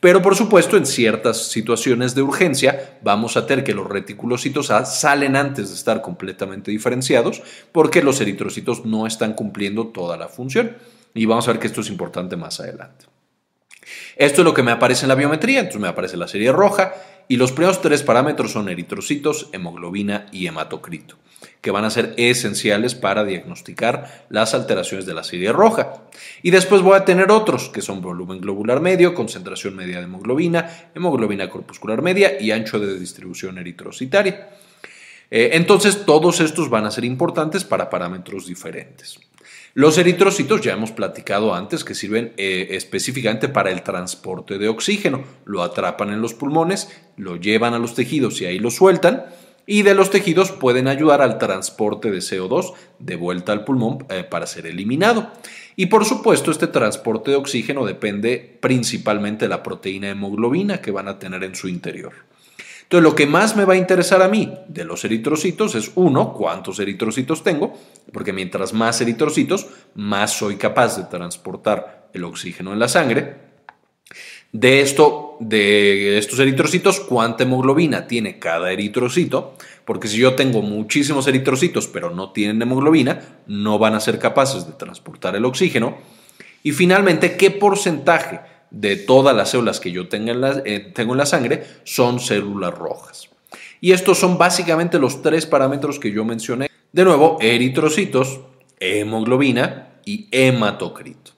Pero 0.05 0.21
por 0.21 0.37
supuesto, 0.37 0.77
en 0.77 0.85
ciertas 0.85 1.47
situaciones 1.47 2.15
de 2.15 2.21
urgencia 2.21 2.99
vamos 3.01 3.39
a 3.39 3.47
tener 3.47 3.65
que 3.65 3.73
los 3.73 3.89
reticulocitos 3.89 4.67
salen 4.67 5.35
antes 5.35 5.71
de 5.71 5.75
estar 5.75 6.03
completamente 6.03 6.71
diferenciados 6.71 7.43
porque 7.73 8.03
los 8.03 8.21
eritrocitos 8.21 8.85
no 8.85 9.06
están 9.06 9.33
cumpliendo 9.33 9.87
toda 9.87 10.19
la 10.19 10.29
función. 10.29 10.77
Y 11.15 11.25
vamos 11.25 11.49
a 11.49 11.53
ver 11.53 11.59
que 11.59 11.69
esto 11.69 11.81
es 11.81 11.89
importante 11.89 12.37
más 12.37 12.61
adelante. 12.61 13.06
Esto 14.17 14.43
es 14.43 14.45
lo 14.45 14.53
que 14.53 14.62
me 14.62 14.73
aparece 14.73 15.06
en 15.06 15.09
la 15.09 15.15
biometría, 15.15 15.61
entonces 15.61 15.81
me 15.81 15.89
aparece 15.89 16.19
la 16.19 16.29
serie 16.29 16.53
roja 16.53 16.93
y 17.29 17.37
los 17.37 17.53
primeros 17.53 17.81
tres 17.81 18.03
parámetros 18.03 18.53
son 18.53 18.69
eritrocitos, 18.69 19.49
hemoglobina 19.53 20.26
y 20.32 20.47
hematocrito 20.47 21.17
que 21.61 21.71
van 21.71 21.85
a 21.85 21.91
ser 21.91 22.12
esenciales 22.19 22.94
para 22.94 23.25
diagnosticar 23.25 24.26
las 24.29 24.55
alteraciones 24.55 25.06
de 25.06 25.15
la 25.15 25.25
serie 25.25 25.51
roja. 25.53 26.03
Y 26.43 26.51
después 26.51 26.82
voy 26.82 26.96
a 26.96 27.05
tener 27.06 27.31
otros, 27.31 27.70
que 27.70 27.81
son 27.81 28.03
volumen 28.03 28.41
globular 28.41 28.81
medio, 28.81 29.15
concentración 29.15 29.75
media 29.75 29.98
de 29.98 30.05
hemoglobina, 30.05 30.91
hemoglobina 30.94 31.48
corpuscular 31.48 32.03
media 32.03 32.41
y 32.41 32.51
ancho 32.51 32.79
de 32.79 32.98
distribución 32.98 33.56
eritrocitaria. 33.58 34.51
Eh, 35.31 35.51
entonces, 35.55 36.05
todos 36.05 36.41
estos 36.41 36.69
van 36.69 36.84
a 36.84 36.91
ser 36.91 37.05
importantes 37.05 37.65
para 37.65 37.89
parámetros 37.89 38.46
diferentes. 38.46 39.19
Los 39.76 39.98
eritrocitos 39.98 40.60
ya 40.60 40.74
hemos 40.74 40.93
platicado 40.93 41.52
antes 41.52 41.82
que 41.82 41.96
sirven 41.96 42.32
eh, 42.36 42.69
específicamente 42.70 43.48
para 43.48 43.72
el 43.72 43.82
transporte 43.82 44.56
de 44.56 44.69
oxígeno. 44.69 45.24
Lo 45.44 45.64
atrapan 45.64 46.10
en 46.10 46.22
los 46.22 46.32
pulmones, 46.32 46.88
lo 47.16 47.34
llevan 47.34 47.74
a 47.74 47.81
los 47.81 47.94
tejidos 47.94 48.40
y 48.40 48.46
ahí 48.46 48.60
lo 48.60 48.70
sueltan 48.70 49.24
y 49.66 49.82
de 49.82 49.94
los 49.94 50.10
tejidos 50.10 50.52
pueden 50.52 50.86
ayudar 50.86 51.22
al 51.22 51.38
transporte 51.38 52.12
de 52.12 52.19
CO2 52.19 52.74
de 53.00 53.16
vuelta 53.16 53.50
al 53.50 53.64
pulmón 53.64 54.06
eh, 54.10 54.22
para 54.22 54.46
ser 54.46 54.66
eliminado. 54.66 55.32
Y 55.74 55.86
por 55.86 56.04
supuesto, 56.04 56.52
este 56.52 56.69
transporte 56.69 57.32
de 57.32 57.36
oxígeno 57.36 57.84
depende 57.84 58.58
principalmente 58.60 59.46
de 59.46 59.48
la 59.48 59.64
proteína 59.64 60.10
hemoglobina 60.10 60.81
que 60.81 60.93
van 60.93 61.08
a 61.08 61.19
tener 61.19 61.43
en 61.43 61.56
su 61.56 61.66
interior. 61.66 62.12
Entonces, 62.84 63.03
lo 63.03 63.14
que 63.17 63.26
más 63.26 63.56
me 63.56 63.64
va 63.64 63.74
a 63.74 63.79
interesar 63.79 64.22
a 64.22 64.29
mí 64.29 64.53
de 64.69 64.84
los 64.84 65.05
eritrocitos 65.05 65.74
es, 65.74 65.93
uno, 65.94 66.32
cuántos 66.32 66.79
eritrocitos 66.79 67.43
tengo, 67.43 67.76
porque 68.12 68.32
mientras 68.32 68.72
más 68.72 69.00
eritrocitos, 69.00 69.67
más 69.94 70.32
soy 70.34 70.56
capaz 70.56 70.96
de 70.96 71.05
transportar 71.05 72.10
el 72.12 72.24
oxígeno 72.24 72.72
en 72.72 72.79
la 72.79 72.88
sangre. 72.88 73.44
De 74.53 74.82
esto, 74.82 75.36
de 75.41 76.19
estos 76.19 76.38
eritrocitos, 76.38 77.00
cuánta 77.00 77.43
hemoglobina 77.43 78.06
tiene 78.06 78.38
cada 78.38 78.70
eritrocito, 78.70 79.55
porque 79.84 80.06
si 80.06 80.19
yo 80.19 80.34
tengo 80.34 80.62
muchísimos 80.62 81.26
eritrocitos 81.26 81.88
pero 81.88 82.10
no 82.10 82.31
tienen 82.31 82.62
hemoglobina, 82.62 83.41
no 83.48 83.81
van 83.81 83.94
a 83.94 84.00
ser 84.00 84.20
capaces 84.20 84.67
de 84.67 84.74
transportar 84.74 85.34
el 85.34 85.44
oxígeno. 85.44 85.98
Y 86.62 86.70
finalmente, 86.70 87.36
¿qué 87.36 87.50
porcentaje 87.50 88.41
de 88.74 88.96
todas 88.96 89.34
las 89.34 89.50
células 89.50 89.81
que 89.81 89.93
yo 89.93 90.08
tengo 90.08 90.32
en 90.32 90.40
la, 90.40 90.62
eh, 90.64 90.93
tengo 90.94 91.12
en 91.12 91.19
la 91.19 91.26
sangre 91.26 91.64
son 91.84 92.20
células 92.20 92.74
rojas? 92.74 93.31
Y 93.81 93.93
estos 93.93 94.19
son 94.19 94.38
básicamente 94.38 94.98
los 94.98 95.22
tres 95.22 95.46
parámetros 95.46 95.98
que 95.98 96.10
yo 96.10 96.24
mencioné. 96.24 96.70
De 96.93 97.04
nuevo, 97.04 97.38
eritrocitos, 97.40 98.40
hemoglobina 98.81 100.00
y 100.04 100.28
hematocrito. 100.31 101.32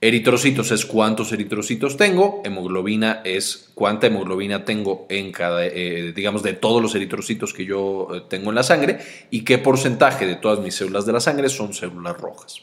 Eritrocitos 0.00 0.70
es 0.70 0.84
cuántos 0.84 1.32
eritrocitos 1.32 1.96
tengo, 1.96 2.42
hemoglobina 2.44 3.22
es 3.24 3.70
cuánta 3.74 4.08
hemoglobina 4.08 4.66
tengo 4.66 5.06
en 5.08 5.32
cada, 5.32 5.64
eh, 5.64 6.12
digamos, 6.14 6.42
de 6.42 6.52
todos 6.52 6.82
los 6.82 6.94
eritrocitos 6.94 7.54
que 7.54 7.64
yo 7.64 8.08
eh, 8.12 8.22
tengo 8.28 8.50
en 8.50 8.56
la 8.56 8.62
sangre 8.62 8.98
y 9.30 9.44
qué 9.44 9.56
porcentaje 9.56 10.26
de 10.26 10.36
todas 10.36 10.58
mis 10.58 10.74
células 10.74 11.06
de 11.06 11.14
la 11.14 11.20
sangre 11.20 11.48
son 11.48 11.72
células 11.72 12.18
rojas. 12.18 12.60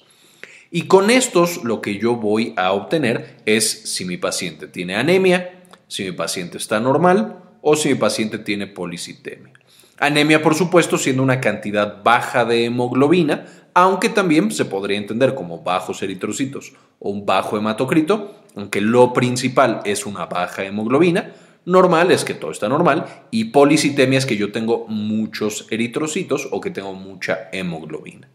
Y 0.74 0.84
con 0.84 1.10
estos 1.10 1.66
lo 1.66 1.82
que 1.82 2.00
yo 2.00 2.16
voy 2.16 2.54
a 2.56 2.72
obtener 2.72 3.42
es 3.46 3.70
si 3.70 4.06
mi 4.06 4.16
paciente 4.16 4.68
tiene 4.68 4.96
anemia, 4.96 5.64
si 5.90 6.06
mi 6.06 6.14
paciente 6.14 6.58
está 6.58 6.80
normal 6.80 7.44
o 7.62 7.76
si 7.76 7.90
mi 7.90 7.96
paciente 7.96 8.38
tiene 8.38 8.68
policitemia. 8.68 9.52
Anemia, 10.00 10.42
por 10.42 10.56
supuesto, 10.56 10.98
siendo 10.98 11.24
una 11.24 11.42
cantidad 11.42 12.02
baja 12.02 12.46
de 12.46 12.64
hemoglobina, 12.66 13.46
aunque 13.74 14.08
también 14.08 14.50
se 14.52 14.64
podría 14.64 14.98
entender 14.98 15.36
como 15.36 15.62
bajos 15.62 16.02
eritrocitos 16.04 16.72
o 17.00 17.10
un 17.10 17.26
bajo 17.26 17.58
hematocrito, 17.58 18.34
aunque 18.56 18.80
lo 18.80 19.12
principal 19.12 19.82
es 19.84 20.06
una 20.06 20.26
baja 20.26 20.64
hemoglobina. 20.64 21.34
Normal 21.66 22.12
es 22.12 22.24
que 22.24 22.34
todo 22.34 22.50
está 22.50 22.70
normal 22.70 23.26
y 23.30 23.46
policitemia 23.46 24.20
es 24.20 24.26
que 24.26 24.38
yo 24.38 24.54
tengo 24.54 24.88
muchos 24.88 25.68
eritrocitos 25.70 26.48
o 26.50 26.62
que 26.62 26.72
tengo 26.72 26.94
mucha 26.94 27.50
hemoglobina. 27.52 28.30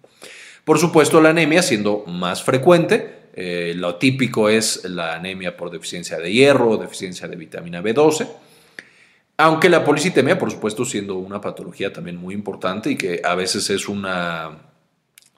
Por 0.66 0.80
supuesto, 0.80 1.20
la 1.20 1.28
anemia 1.28 1.62
siendo 1.62 2.02
más 2.08 2.42
frecuente, 2.42 3.28
eh, 3.35 3.73
lo 3.76 3.94
típico 3.94 4.49
es 4.49 4.85
la 4.85 5.14
anemia 5.14 5.56
por 5.56 5.70
deficiencia 5.70 6.18
de 6.18 6.32
hierro 6.32 6.70
o 6.70 6.76
deficiencia 6.76 7.28
de 7.28 7.37
vitamina 7.37 7.80
B12. 7.80 8.26
Aunque 9.37 9.68
la 9.68 9.85
policitemia, 9.85 10.40
por 10.40 10.50
supuesto, 10.50 10.85
siendo 10.85 11.18
una 11.18 11.40
patología 11.40 11.92
también 11.92 12.16
muy 12.16 12.35
importante 12.35 12.90
y 12.90 12.96
que 12.96 13.20
a 13.23 13.37
veces 13.37 13.70
es 13.70 13.88
una 13.88 14.58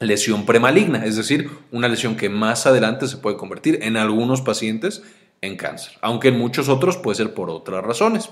lesión 0.00 0.46
premaligna, 0.46 1.04
es 1.04 1.16
decir, 1.16 1.50
una 1.72 1.88
lesión 1.88 2.16
que 2.16 2.30
más 2.30 2.64
adelante 2.64 3.06
se 3.06 3.18
puede 3.18 3.36
convertir 3.36 3.80
en 3.82 3.98
algunos 3.98 4.40
pacientes 4.40 5.02
en 5.42 5.58
cáncer, 5.58 5.92
aunque 6.00 6.28
en 6.28 6.38
muchos 6.38 6.70
otros 6.70 6.96
puede 6.96 7.16
ser 7.16 7.34
por 7.34 7.50
otras 7.50 7.84
razones. 7.84 8.30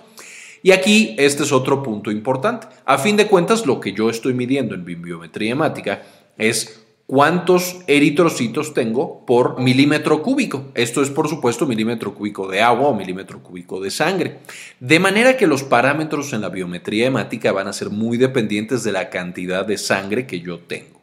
Y 0.62 0.70
aquí 0.70 1.14
este 1.18 1.42
es 1.42 1.52
otro 1.52 1.82
punto 1.82 2.10
importante. 2.10 2.68
A 2.86 2.96
fin 2.96 3.18
de 3.18 3.26
cuentas, 3.26 3.66
lo 3.66 3.80
que 3.80 3.92
yo 3.92 4.08
estoy 4.08 4.32
midiendo 4.32 4.74
en 4.74 4.86
biometría 4.86 5.52
hemática 5.52 6.02
es 6.38 6.85
cuántos 7.06 7.76
eritrocitos 7.86 8.74
tengo 8.74 9.24
por 9.26 9.60
milímetro 9.60 10.22
cúbico. 10.22 10.66
Esto 10.74 11.02
es, 11.02 11.10
por 11.10 11.28
supuesto, 11.28 11.66
milímetro 11.66 12.14
cúbico 12.14 12.48
de 12.48 12.62
agua 12.62 12.88
o 12.88 12.94
milímetro 12.94 13.42
cúbico 13.42 13.80
de 13.80 13.90
sangre. 13.90 14.38
De 14.80 14.98
manera 14.98 15.36
que 15.36 15.46
los 15.46 15.62
parámetros 15.62 16.32
en 16.32 16.40
la 16.40 16.48
biometría 16.48 17.06
hemática 17.06 17.52
van 17.52 17.68
a 17.68 17.72
ser 17.72 17.90
muy 17.90 18.18
dependientes 18.18 18.82
de 18.82 18.92
la 18.92 19.08
cantidad 19.08 19.64
de 19.64 19.78
sangre 19.78 20.26
que 20.26 20.40
yo 20.40 20.58
tengo. 20.58 21.00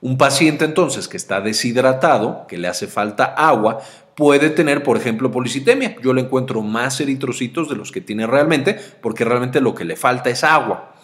Un 0.00 0.16
paciente 0.16 0.64
entonces 0.64 1.08
que 1.08 1.18
está 1.18 1.40
deshidratado, 1.40 2.46
que 2.48 2.56
le 2.56 2.68
hace 2.68 2.86
falta 2.86 3.24
agua, 3.24 3.80
puede 4.16 4.50
tener, 4.50 4.82
por 4.82 4.96
ejemplo, 4.96 5.30
policitemia. 5.30 5.96
Yo 6.02 6.14
le 6.14 6.22
encuentro 6.22 6.62
más 6.62 7.00
eritrocitos 7.00 7.68
de 7.68 7.76
los 7.76 7.92
que 7.92 8.00
tiene 8.00 8.26
realmente, 8.26 8.78
porque 9.02 9.24
realmente 9.24 9.60
lo 9.60 9.74
que 9.74 9.84
le 9.84 9.96
falta 9.96 10.30
es 10.30 10.42
agua. 10.42 10.94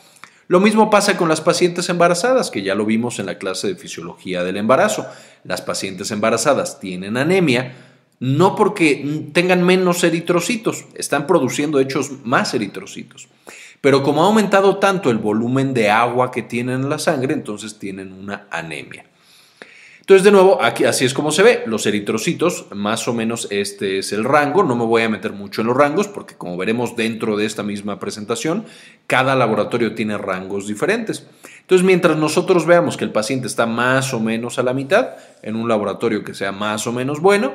Lo 0.49 0.61
mismo 0.61 0.91
pasa 0.91 1.17
con 1.17 1.29
las 1.29 1.41
pacientes 1.41 1.89
embarazadas, 1.89 2.51
que 2.51 2.63
ya 2.63 2.75
lo 2.75 2.87
vimos 2.87 3.19
en 3.19 3.27
la 3.27 3.39
clase 3.39 3.67
de 3.69 3.77
fisiología 3.77 4.45
del 4.45 4.57
embarazo. 4.57 5.07
Las 5.45 5.61
pacientes 5.61 6.11
embarazadas 6.11 6.79
tienen 6.79 7.17
anemia 7.17 7.75
no 8.19 8.57
porque 8.57 9.29
tengan 9.33 9.63
menos 9.63 10.03
eritrocitos, 10.03 10.85
están 10.95 11.27
produciendo 11.27 11.81
hechos 11.81 12.11
más 12.25 12.55
eritrocitos. 12.55 13.29
Pero 13.81 14.03
como 14.03 14.23
ha 14.23 14.27
aumentado 14.27 14.79
tanto 14.79 15.11
el 15.11 15.19
volumen 15.19 15.75
de 15.75 15.91
agua 15.91 16.31
que 16.31 16.43
tienen 16.43 16.83
en 16.83 16.89
la 16.89 16.99
sangre, 16.99 17.35
entonces 17.35 17.79
tienen 17.79 18.13
una 18.13 18.47
anemia. 18.51 19.05
Entonces, 20.07 20.23
de 20.23 20.31
nuevo, 20.31 20.63
aquí, 20.63 20.85
así 20.85 21.05
es 21.05 21.13
como 21.13 21.33
se 21.33 21.43
ve. 21.43 21.65
Los 21.67 21.85
eritrocitos, 21.85 22.67
más 22.71 23.09
o 23.09 23.13
menos 23.13 23.49
este 23.51 23.99
es 23.99 24.13
el 24.13 24.23
rango. 24.23 24.63
No 24.63 24.77
me 24.77 24.85
voy 24.85 25.03
a 25.03 25.09
meter 25.09 25.33
mucho 25.33 25.63
en 25.63 25.67
los 25.67 25.77
rangos 25.77 26.07
porque, 26.07 26.37
como 26.37 26.57
veremos 26.57 26.95
dentro 26.95 27.37
de 27.37 27.45
esta 27.45 27.65
misma 27.65 27.99
presentación, 27.99 28.67
cada 29.09 29.35
laboratorio 29.35 29.97
tiene 29.97 30.17
rangos 30.17 30.69
diferentes. 30.69 31.27
Entonces, 31.63 31.85
mientras 31.85 32.17
nosotros 32.17 32.67
veamos 32.67 32.97
que 32.97 33.03
el 33.03 33.11
paciente 33.11 33.49
está 33.49 33.67
más 33.67 34.15
o 34.15 34.21
menos 34.21 34.61
a 34.61 34.63
la 34.63 34.75
mitad, 34.75 35.17
en 35.43 35.57
un 35.57 35.69
laboratorio 35.69 36.23
que 36.23 36.35
sea 36.35 36.53
más 36.53 36.87
o 36.87 36.93
menos 36.93 37.19
bueno, 37.19 37.55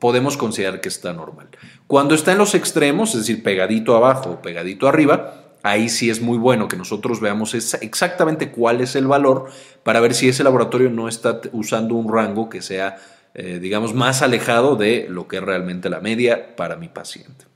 podemos 0.00 0.36
considerar 0.36 0.80
que 0.80 0.88
está 0.88 1.12
normal. 1.12 1.50
Cuando 1.86 2.16
está 2.16 2.32
en 2.32 2.38
los 2.38 2.56
extremos, 2.56 3.10
es 3.10 3.20
decir, 3.20 3.44
pegadito 3.44 3.94
abajo 3.94 4.30
o 4.30 4.42
pegadito 4.42 4.88
arriba, 4.88 5.41
ahí 5.62 5.88
sí 5.88 6.10
es 6.10 6.20
muy 6.20 6.38
bueno 6.38 6.68
que 6.68 6.76
nosotros 6.76 7.20
veamos 7.20 7.54
exactamente 7.54 8.50
cuál 8.50 8.80
es 8.80 8.96
el 8.96 9.06
valor 9.06 9.50
para 9.82 10.00
ver 10.00 10.14
si 10.14 10.28
ese 10.28 10.44
laboratorio 10.44 10.90
no 10.90 11.08
está 11.08 11.40
usando 11.52 11.94
un 11.94 12.12
rango 12.12 12.48
que 12.48 12.62
sea, 12.62 12.96
eh, 13.34 13.58
digamos, 13.60 13.94
más 13.94 14.22
alejado 14.22 14.76
de 14.76 15.06
lo 15.08 15.28
que 15.28 15.36
es 15.36 15.42
realmente 15.42 15.88
la 15.90 16.00
media 16.00 16.56
para 16.56 16.76
mi 16.76 16.88
paciente. 16.88 17.46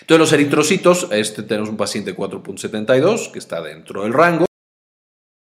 Entonces 0.00 0.18
los 0.18 0.32
eritrocitos, 0.32 1.08
este 1.10 1.42
tenemos 1.42 1.68
un 1.68 1.76
paciente 1.76 2.16
4.72 2.16 3.30
que 3.30 3.38
está 3.38 3.60
dentro 3.60 4.02
del 4.02 4.12
rango, 4.12 4.46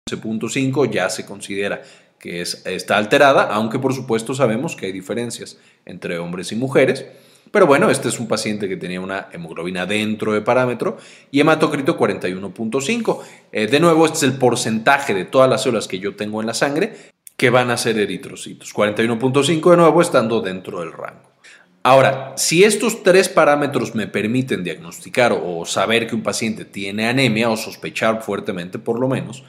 11.5 0.10 0.92
ya 0.92 1.10
se 1.10 1.26
considera 1.26 1.82
que 2.20 2.42
está 2.42 2.98
alterada, 2.98 3.44
aunque 3.44 3.80
por 3.80 3.94
supuesto 3.94 4.34
sabemos 4.34 4.76
que 4.76 4.86
hay 4.86 4.92
diferencias 4.92 5.58
entre 5.86 6.18
hombres 6.20 6.52
y 6.52 6.56
mujeres. 6.56 7.06
Pero 7.54 7.68
bueno, 7.68 7.92
este 7.92 8.10
es 8.10 8.20
un 8.20 8.28
paciente 8.28 8.68
que 8.68 8.78
tenía 8.78 9.00
una 9.00 9.28
hemoglobina 9.32 9.86
dentro 9.86 10.34
de 10.34 10.42
parámetro 10.42 10.98
y 11.30 11.40
hematocrito 11.40 11.96
41.5. 11.96 13.20
Eh, 13.52 13.68
de 13.68 13.80
nuevo, 13.80 14.08
este 14.08 14.18
es 14.18 14.24
el 14.24 14.40
porcentaje 14.40 15.14
de 15.14 15.26
todas 15.26 15.48
las 15.48 15.62
células 15.62 15.88
que 15.88 16.00
yo 16.00 16.16
tengo 16.16 16.42
en 16.42 16.48
la 16.48 16.56
sangre 16.56 17.12
que 17.38 17.52
van 17.52 17.70
a 17.70 17.78
ser 17.78 18.00
eritrocitos. 18.00 18.74
41.5 18.74 19.70
de 19.70 19.78
nuevo 19.78 20.02
estando 20.02 20.42
dentro 20.42 20.80
del 20.80 20.94
rango. 20.94 21.30
Ahora, 21.84 22.34
si 22.38 22.64
estos 22.64 23.04
tres 23.04 23.30
parámetros 23.30 23.94
me 23.94 24.08
permiten 24.08 24.64
diagnosticar 24.64 25.40
o 25.40 25.64
saber 25.64 26.08
que 26.08 26.16
un 26.16 26.24
paciente 26.24 26.66
tiene 26.66 27.08
anemia 27.08 27.52
o 27.52 27.56
sospechar 27.56 28.24
fuertemente 28.24 28.80
por 28.80 29.00
lo 29.00 29.08
menos, 29.08 29.44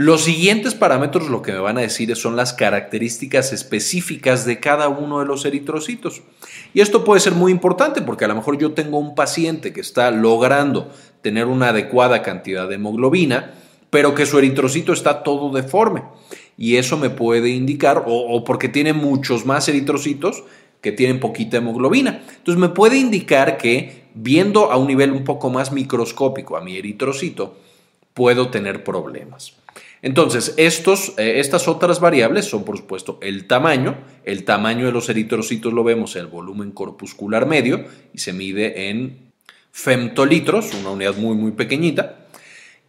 los 0.00 0.22
siguientes 0.22 0.76
parámetros 0.76 1.28
lo 1.28 1.42
que 1.42 1.50
me 1.50 1.58
van 1.58 1.76
a 1.76 1.80
decir 1.80 2.14
son 2.14 2.36
las 2.36 2.52
características 2.52 3.52
específicas 3.52 4.44
de 4.46 4.60
cada 4.60 4.88
uno 4.88 5.18
de 5.18 5.26
los 5.26 5.44
eritrocitos. 5.44 6.22
Y 6.72 6.82
esto 6.82 7.02
puede 7.02 7.20
ser 7.20 7.32
muy 7.32 7.50
importante 7.50 8.00
porque 8.00 8.24
a 8.24 8.28
lo 8.28 8.36
mejor 8.36 8.58
yo 8.58 8.74
tengo 8.74 9.00
un 9.00 9.16
paciente 9.16 9.72
que 9.72 9.80
está 9.80 10.12
logrando 10.12 10.92
tener 11.20 11.46
una 11.46 11.70
adecuada 11.70 12.22
cantidad 12.22 12.68
de 12.68 12.76
hemoglobina, 12.76 13.54
pero 13.90 14.14
que 14.14 14.24
su 14.24 14.38
eritrocito 14.38 14.92
está 14.92 15.24
todo 15.24 15.50
deforme. 15.50 16.04
Y 16.56 16.76
eso 16.76 16.96
me 16.96 17.10
puede 17.10 17.48
indicar, 17.48 18.04
o, 18.06 18.44
porque 18.44 18.68
tiene 18.68 18.92
muchos 18.92 19.46
más 19.46 19.68
eritrocitos 19.68 20.44
que 20.80 20.92
tienen 20.92 21.18
poquita 21.18 21.56
hemoglobina. 21.56 22.22
Entonces 22.36 22.60
me 22.60 22.68
puede 22.68 22.98
indicar 22.98 23.58
que 23.58 24.04
viendo 24.14 24.70
a 24.70 24.76
un 24.76 24.86
nivel 24.86 25.10
un 25.10 25.24
poco 25.24 25.50
más 25.50 25.72
microscópico 25.72 26.56
a 26.56 26.60
mi 26.60 26.76
eritrocito, 26.76 27.56
puedo 28.14 28.50
tener 28.50 28.84
problemas. 28.84 29.57
Entonces, 30.02 30.54
estos, 30.56 31.14
eh, 31.18 31.40
estas 31.40 31.66
otras 31.66 32.00
variables 32.00 32.44
son, 32.44 32.64
por 32.64 32.76
supuesto, 32.76 33.18
el 33.20 33.46
tamaño. 33.46 33.98
El 34.24 34.44
tamaño 34.44 34.86
de 34.86 34.92
los 34.92 35.08
eritrocitos 35.08 35.72
lo 35.72 35.84
vemos 35.84 36.14
en 36.16 36.22
el 36.22 36.26
volumen 36.28 36.70
corpuscular 36.70 37.46
medio 37.46 37.84
y 38.14 38.18
se 38.18 38.32
mide 38.32 38.90
en 38.90 39.32
femtolitros, 39.72 40.72
una 40.74 40.90
unidad 40.90 41.16
muy, 41.16 41.36
muy 41.36 41.52
pequeñita. 41.52 42.26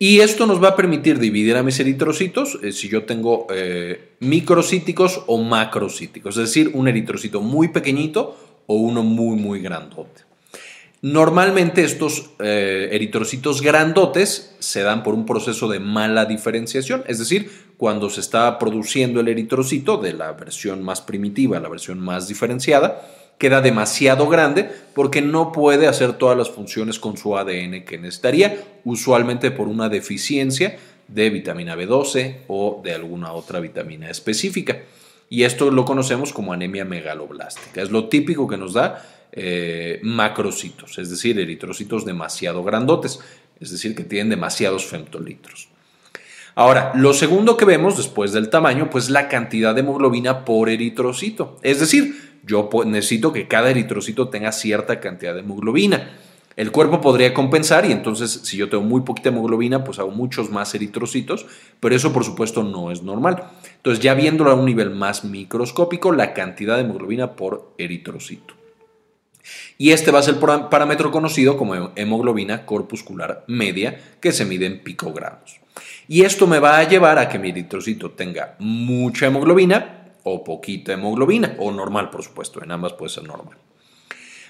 Y 0.01 0.21
esto 0.21 0.45
nos 0.45 0.63
va 0.63 0.69
a 0.69 0.75
permitir 0.77 1.19
dividir 1.19 1.57
a 1.57 1.63
mis 1.63 1.79
eritrocitos 1.79 2.57
eh, 2.63 2.71
si 2.71 2.87
yo 2.87 3.03
tengo 3.03 3.47
eh, 3.53 4.15
microcíticos 4.21 5.23
o 5.27 5.39
macrocíticos, 5.39 6.37
es 6.37 6.43
decir, 6.43 6.71
un 6.73 6.87
eritrocito 6.87 7.41
muy 7.41 7.67
pequeñito 7.67 8.37
o 8.65 8.75
uno 8.75 9.03
muy, 9.03 9.35
muy 9.35 9.59
grandote. 9.59 10.28
Normalmente 11.01 11.83
estos 11.83 12.31
eh, 12.39 12.89
eritrocitos 12.91 13.61
grandotes 13.61 14.55
se 14.59 14.81
dan 14.81 15.01
por 15.01 15.13
un 15.13 15.25
proceso 15.25 15.69
de 15.69 15.79
mala 15.79 16.25
diferenciación, 16.25 17.03
es 17.07 17.19
decir, 17.19 17.49
cuando 17.77 18.09
se 18.09 18.19
está 18.19 18.59
produciendo 18.59 19.21
el 19.21 19.29
eritrocito 19.29 19.97
de 19.97 20.11
la 20.11 20.33
versión 20.33 20.83
más 20.83 20.99
primitiva 20.99 21.57
a 21.57 21.61
la 21.61 21.69
versión 21.69 22.01
más 22.01 22.27
diferenciada, 22.27 23.01
queda 23.37 23.61
demasiado 23.61 24.27
grande 24.27 24.69
porque 24.93 25.21
no 25.21 25.53
puede 25.53 25.87
hacer 25.87 26.13
todas 26.13 26.37
las 26.37 26.49
funciones 26.49 26.99
con 26.99 27.15
su 27.15 27.37
ADN 27.37 27.85
que 27.85 27.97
necesitaría, 27.97 28.61
usualmente 28.83 29.51
por 29.51 29.69
una 29.69 29.87
deficiencia 29.87 30.77
de 31.07 31.29
vitamina 31.29 31.77
B12 31.77 32.39
o 32.49 32.81
de 32.83 32.93
alguna 32.93 33.31
otra 33.31 33.61
vitamina 33.61 34.09
específica. 34.09 34.79
Y 35.29 35.43
esto 35.43 35.71
lo 35.71 35.85
conocemos 35.85 36.33
como 36.33 36.51
anemia 36.51 36.83
megaloblástica. 36.83 37.81
Es 37.81 37.91
lo 37.91 38.09
típico 38.09 38.47
que 38.47 38.57
nos 38.57 38.73
da 38.73 39.05
eh, 39.31 39.99
macrocitos, 40.03 40.97
es 40.97 41.09
decir, 41.09 41.39
eritrocitos 41.39 42.05
demasiado 42.05 42.63
grandotes, 42.63 43.19
es 43.59 43.71
decir, 43.71 43.95
que 43.95 44.03
tienen 44.03 44.29
demasiados 44.29 44.85
femtolitros. 44.85 45.69
Ahora, 46.55 46.91
lo 46.95 47.13
segundo 47.13 47.55
que 47.55 47.65
vemos 47.65 47.95
después 47.95 48.33
del 48.33 48.49
tamaño, 48.49 48.89
pues 48.89 49.09
la 49.09 49.29
cantidad 49.29 49.73
de 49.73 49.81
hemoglobina 49.81 50.43
por 50.45 50.69
eritrocito. 50.69 51.57
Es 51.61 51.79
decir, 51.79 52.41
yo 52.45 52.69
necesito 52.85 53.31
que 53.31 53.47
cada 53.47 53.69
eritrocito 53.69 54.29
tenga 54.29 54.51
cierta 54.51 54.99
cantidad 54.99 55.33
de 55.33 55.41
hemoglobina. 55.41 56.11
El 56.55 56.71
cuerpo 56.71 56.99
podría 56.99 57.33
compensar 57.33 57.85
y 57.85 57.93
entonces 57.93 58.41
si 58.43 58.57
yo 58.57 58.67
tengo 58.67 58.83
muy 58.83 59.01
poquita 59.01 59.29
hemoglobina, 59.29 59.85
pues 59.85 59.99
hago 59.99 60.11
muchos 60.11 60.49
más 60.49 60.75
eritrocitos, 60.75 61.45
pero 61.79 61.95
eso 61.95 62.11
por 62.11 62.25
supuesto 62.25 62.63
no 62.63 62.91
es 62.91 63.03
normal. 63.03 63.45
Entonces 63.77 64.03
ya 64.03 64.13
viéndolo 64.13 64.51
a 64.51 64.55
un 64.55 64.65
nivel 64.65 64.89
más 64.89 65.23
microscópico, 65.23 66.11
la 66.11 66.33
cantidad 66.33 66.75
de 66.75 66.81
hemoglobina 66.81 67.37
por 67.37 67.71
eritrocito. 67.77 68.58
Y 69.77 69.91
este 69.91 70.11
va 70.11 70.19
a 70.19 70.23
ser 70.23 70.35
el 70.35 70.39
parámetro 70.39 71.11
conocido 71.11 71.57
como 71.57 71.91
hemoglobina 71.95 72.65
corpuscular 72.65 73.43
media, 73.47 73.99
que 74.19 74.31
se 74.31 74.45
mide 74.45 74.65
en 74.65 74.83
picogramos. 74.83 75.59
Y 76.07 76.23
esto 76.23 76.47
me 76.47 76.59
va 76.59 76.79
a 76.79 76.87
llevar 76.87 77.17
a 77.17 77.29
que 77.29 77.39
mi 77.39 77.49
eritrocito 77.49 78.11
tenga 78.11 78.55
mucha 78.59 79.27
hemoglobina 79.27 80.13
o 80.23 80.43
poquita 80.43 80.93
hemoglobina, 80.93 81.55
o 81.59 81.71
normal, 81.71 82.09
por 82.09 82.23
supuesto, 82.23 82.63
en 82.63 82.71
ambas 82.71 82.93
puede 82.93 83.11
ser 83.11 83.23
normal. 83.23 83.57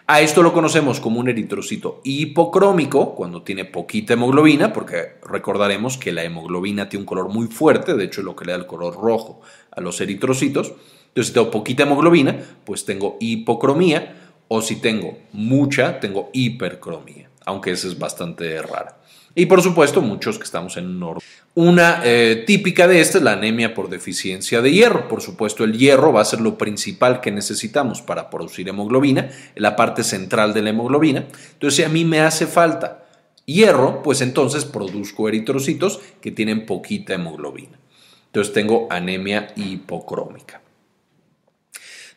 A 0.07 0.21
esto 0.21 0.41
lo 0.41 0.53
conocemos 0.53 0.99
como 0.99 1.19
un 1.19 1.29
eritrocito 1.29 2.01
hipocrómico, 2.03 3.13
cuando 3.13 3.43
tiene 3.43 3.65
poquita 3.65 4.13
hemoglobina, 4.13 4.73
porque 4.73 5.19
recordaremos 5.21 5.99
que 5.99 6.11
la 6.11 6.23
hemoglobina 6.23 6.89
tiene 6.89 7.03
un 7.03 7.05
color 7.05 7.29
muy 7.29 7.45
fuerte, 7.45 7.93
de 7.93 8.05
hecho 8.05 8.21
es 8.21 8.25
lo 8.25 8.35
que 8.35 8.45
le 8.45 8.53
da 8.53 8.57
el 8.57 8.65
color 8.65 8.95
rojo 8.95 9.41
a 9.69 9.81
los 9.81 10.01
eritrocitos. 10.01 10.73
Entonces, 11.09 11.27
si 11.27 11.33
tengo 11.33 11.51
poquita 11.51 11.83
hemoglobina, 11.83 12.39
pues 12.65 12.85
tengo 12.85 13.17
hipocromía, 13.19 14.18
o 14.49 14.61
si 14.61 14.75
tengo 14.77 15.17
mucha, 15.31 16.01
tengo 16.01 16.29
hipercromía, 16.33 17.29
aunque 17.45 17.71
esa 17.71 17.87
es 17.87 17.97
bastante 17.97 18.61
rara. 18.61 18.97
Y 19.35 19.45
por 19.45 19.61
supuesto, 19.61 20.01
muchos 20.01 20.37
que 20.37 20.43
estamos 20.43 20.75
en 20.75 21.01
orden. 21.01 21.23
Una 21.55 22.01
eh, 22.03 22.43
típica 22.45 22.87
de 22.87 22.99
esta 22.99 23.19
es 23.19 23.23
la 23.23 23.33
anemia 23.33 23.73
por 23.73 23.89
deficiencia 23.89 24.61
de 24.61 24.71
hierro. 24.71 25.07
Por 25.07 25.21
supuesto, 25.21 25.63
el 25.63 25.77
hierro 25.77 26.11
va 26.11 26.21
a 26.21 26.25
ser 26.25 26.41
lo 26.41 26.57
principal 26.57 27.21
que 27.21 27.31
necesitamos 27.31 28.01
para 28.01 28.29
producir 28.29 28.67
hemoglobina, 28.67 29.29
la 29.55 29.75
parte 29.75 30.03
central 30.03 30.53
de 30.53 30.63
la 30.63 30.71
hemoglobina. 30.71 31.27
Entonces, 31.53 31.77
si 31.77 31.83
a 31.83 31.89
mí 31.89 32.05
me 32.05 32.21
hace 32.21 32.47
falta 32.47 33.05
hierro, 33.45 34.01
pues 34.01 34.21
entonces 34.21 34.65
produzco 34.65 35.27
eritrocitos 35.27 35.99
que 36.21 36.31
tienen 36.31 36.65
poquita 36.65 37.13
hemoglobina. 37.13 37.79
Entonces 38.25 38.53
tengo 38.53 38.87
anemia 38.89 39.53
hipocrómica. 39.55 40.61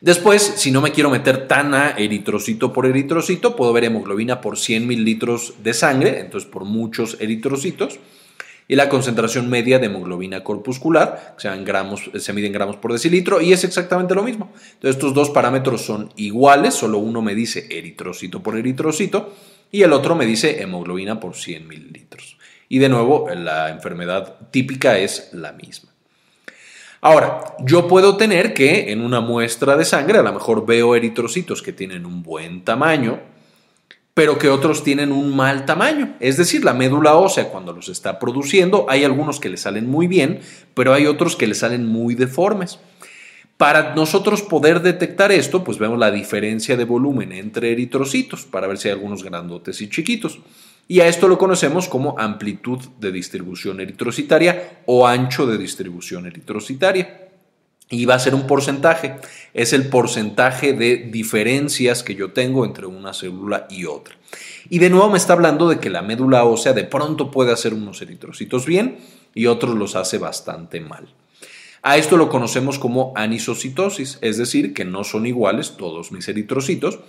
Después, 0.03 0.55
si 0.57 0.69
no 0.69 0.81
me 0.81 0.91
quiero 0.91 1.09
meter 1.09 1.47
tan 1.47 1.73
a 1.73 1.91
eritrocito 1.91 2.73
por 2.73 2.85
eritrocito, 2.85 3.55
puedo 3.55 3.71
ver 3.71 3.85
hemoglobina 3.85 4.41
por 4.41 4.57
100 4.57 4.85
mililitros 4.85 5.53
de 5.63 5.73
sangre, 5.73 6.19
entonces 6.19 6.49
por 6.49 6.65
muchos 6.65 7.15
eritrocitos 7.21 7.99
y 8.67 8.75
la 8.75 8.89
concentración 8.89 9.49
media 9.49 9.79
de 9.79 9.85
hemoglobina 9.85 10.43
corpuscular, 10.43 11.37
que 11.41 11.47
en 11.47 11.63
gramos, 11.63 12.11
se 12.15 12.33
mide 12.33 12.47
en 12.47 12.51
gramos 12.51 12.75
por 12.75 12.91
decilitro, 12.91 13.39
y 13.39 13.53
es 13.53 13.63
exactamente 13.63 14.13
lo 14.13 14.23
mismo. 14.23 14.51
Entonces, 14.73 14.97
estos 14.97 15.13
dos 15.13 15.29
parámetros 15.29 15.83
son 15.83 16.11
iguales, 16.17 16.73
solo 16.73 16.97
uno 16.97 17.21
me 17.21 17.33
dice 17.33 17.65
eritrocito 17.69 18.43
por 18.43 18.57
eritrocito 18.57 19.33
y 19.71 19.83
el 19.83 19.93
otro 19.93 20.15
me 20.15 20.25
dice 20.25 20.61
hemoglobina 20.61 21.21
por 21.21 21.33
100 21.33 21.65
mililitros. 21.65 22.37
Y 22.67 22.79
de 22.79 22.89
nuevo, 22.89 23.29
la 23.33 23.69
enfermedad 23.69 24.35
típica 24.51 24.97
es 24.97 25.29
la 25.31 25.53
misma. 25.53 25.92
Ahora, 27.05 27.57
yo 27.59 27.89
puedo 27.89 28.15
tener 28.15 28.53
que 28.53 28.93
en 28.93 29.01
una 29.01 29.19
muestra 29.19 29.75
de 29.75 29.83
sangre, 29.83 30.19
a 30.19 30.23
lo 30.23 30.31
mejor 30.31 30.65
veo 30.65 30.95
eritrocitos 30.95 31.61
que 31.61 31.73
tienen 31.73 32.05
un 32.05 32.23
buen 32.23 32.63
tamaño, 32.63 33.19
pero 34.13 34.37
que 34.37 34.47
otros 34.47 34.85
tienen 34.85 35.11
un 35.11 35.35
mal 35.35 35.65
tamaño. 35.65 36.15
Es 36.21 36.37
decir, 36.37 36.63
la 36.63 36.73
médula 36.73 37.15
ósea 37.15 37.49
cuando 37.49 37.73
los 37.73 37.89
está 37.89 38.19
produciendo, 38.19 38.85
hay 38.87 39.03
algunos 39.03 39.41
que 39.41 39.49
le 39.49 39.57
salen 39.57 39.89
muy 39.89 40.07
bien, 40.07 40.39
pero 40.75 40.93
hay 40.93 41.05
otros 41.05 41.35
que 41.35 41.45
le 41.45 41.55
salen 41.55 41.85
muy 41.85 42.15
deformes. 42.15 42.79
Para 43.57 43.95
nosotros 43.95 44.41
poder 44.41 44.81
detectar 44.81 45.33
esto, 45.33 45.61
pues 45.61 45.79
vemos 45.79 45.99
la 45.99 46.09
diferencia 46.09 46.77
de 46.77 46.85
volumen 46.85 47.33
entre 47.33 47.73
eritrocitos 47.73 48.45
para 48.45 48.67
ver 48.67 48.77
si 48.77 48.87
hay 48.87 48.93
algunos 48.93 49.25
grandotes 49.25 49.81
y 49.81 49.89
chiquitos. 49.89 50.39
Y 50.93 51.01
a 51.01 51.07
esto 51.07 51.27
lo 51.27 51.39
conocemos 51.39 51.89
como 51.89 52.19
amplitud 52.19 52.77
de 52.99 53.11
distribución 53.11 53.79
eritrocitaria 53.79 54.83
o 54.85 55.07
ancho 55.07 55.47
de 55.47 55.57
distribución 55.57 56.27
eritrocitaria 56.27 57.29
y 57.89 58.05
va 58.05 58.13
a 58.13 58.19
ser 58.19 58.35
un 58.35 58.45
porcentaje. 58.45 59.15
Es 59.55 59.73
el 59.73 59.87
porcentaje 59.87 60.73
de 60.73 60.97
diferencias 60.97 62.03
que 62.03 62.13
yo 62.13 62.31
tengo 62.31 62.63
entre 62.63 62.85
una 62.85 63.11
célula 63.15 63.65
y 63.71 63.85
otra. 63.85 64.13
Y 64.69 64.77
de 64.77 64.91
nuevo 64.91 65.09
me 65.09 65.17
está 65.17 65.33
hablando 65.33 65.67
de 65.67 65.79
que 65.79 65.89
la 65.89 66.03
médula 66.03 66.43
ósea 66.43 66.73
de 66.73 66.83
pronto 66.83 67.31
puede 67.31 67.51
hacer 67.51 67.73
unos 67.73 67.99
eritrocitos 68.03 68.67
bien 68.67 68.99
y 69.33 69.47
otros 69.47 69.73
los 69.73 69.95
hace 69.95 70.19
bastante 70.19 70.79
mal. 70.79 71.11
A 71.81 71.97
esto 71.97 72.17
lo 72.17 72.29
conocemos 72.29 72.77
como 72.77 73.13
anisocitosis, 73.15 74.19
es 74.21 74.37
decir, 74.37 74.75
que 74.75 74.85
no 74.85 75.03
son 75.03 75.25
iguales 75.25 75.75
todos 75.75 76.11
mis 76.11 76.27
eritrocitos. 76.27 76.99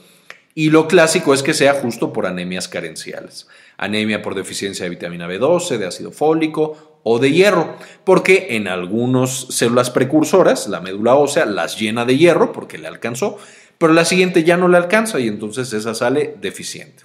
Y 0.54 0.70
lo 0.70 0.87
clásico 0.87 1.35
es 1.35 1.42
que 1.42 1.52
sea 1.52 1.74
justo 1.74 2.12
por 2.12 2.26
anemias 2.26 2.68
carenciales. 2.68 3.48
Anemia 3.76 4.22
por 4.22 4.34
deficiencia 4.34 4.84
de 4.84 4.90
vitamina 4.90 5.28
B12, 5.28 5.78
de 5.78 5.87
ácido 5.87 6.10
fólico 6.10 7.00
o 7.02 7.18
de 7.18 7.32
hierro, 7.32 7.76
porque 8.04 8.48
en 8.50 8.66
algunas 8.66 9.46
células 9.50 9.90
precursoras 9.90 10.68
la 10.68 10.80
médula 10.80 11.14
ósea 11.14 11.44
las 11.44 11.78
llena 11.78 12.04
de 12.04 12.16
hierro 12.16 12.52
porque 12.52 12.78
le 12.78 12.88
alcanzó, 12.88 13.38
pero 13.78 13.92
la 13.92 14.04
siguiente 14.04 14.44
ya 14.44 14.56
no 14.56 14.68
le 14.68 14.76
alcanza 14.76 15.20
y 15.20 15.28
entonces 15.28 15.72
esa 15.72 15.94
sale 15.94 16.37
deficiente. 16.40 17.04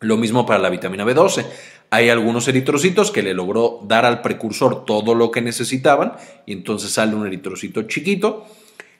Lo 0.00 0.16
mismo 0.16 0.46
para 0.46 0.60
la 0.60 0.70
vitamina 0.70 1.04
B12. 1.04 1.44
Hay 1.90 2.08
algunos 2.10 2.46
eritrocitos 2.46 3.10
que 3.10 3.22
le 3.22 3.34
logró 3.34 3.80
dar 3.84 4.04
al 4.04 4.20
precursor 4.20 4.84
todo 4.84 5.14
lo 5.14 5.30
que 5.30 5.40
necesitaban 5.40 6.12
y 6.46 6.52
entonces 6.52 6.92
sale 6.92 7.14
un 7.14 7.26
eritrocito 7.26 7.82
chiquito. 7.82 8.46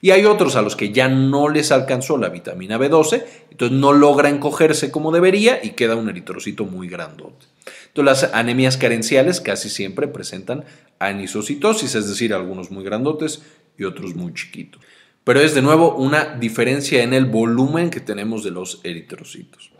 Y 0.01 0.13
hay 0.13 0.25
otros 0.25 0.55
a 0.57 0.63
los 0.63 0.77
que 0.77 0.93
ya 0.93 1.09
no 1.09 1.49
les 1.49 1.73
alcanzó 1.73 2.19
la 2.19 2.29
vitamina 2.29 2.79
B12, 2.79 3.25
entonces 3.51 3.77
no 3.77 3.93
logra 3.93 4.29
encogerse 4.29 4.91
como 4.93 5.11
debería 5.11 5.61
y 5.63 5.71
queda 5.71 5.97
un 5.97 6.09
eritrocito 6.09 6.65
muy 6.65 6.89
grandote. 6.89 7.47
Entonces, 7.89 8.23
las 8.23 8.35
anemias 8.35 8.77
carenciales 8.77 9.41
casi 9.41 9.69
siempre 9.69 10.07
presentan 10.07 10.65
anisocitosis, 11.01 11.95
es 11.95 12.09
decir, 12.09 12.33
algunos 12.33 12.71
muy 12.71 12.85
grandotes 12.85 13.43
y 13.77 13.85
otros 13.85 14.15
muy 14.15 14.35
chiquitos. 14.35 14.81
Pero 15.25 15.41
es 15.41 15.55
de 15.55 15.63
nuevo 15.63 15.95
una 15.97 16.37
diferencia 16.37 17.03
en 17.03 17.13
el 17.13 17.27
volumen 17.27 17.91
que 17.91 18.01
tenemos 18.01 18.45
de 18.45 18.51
los 18.51 18.81
eritrocitos. 18.85 19.71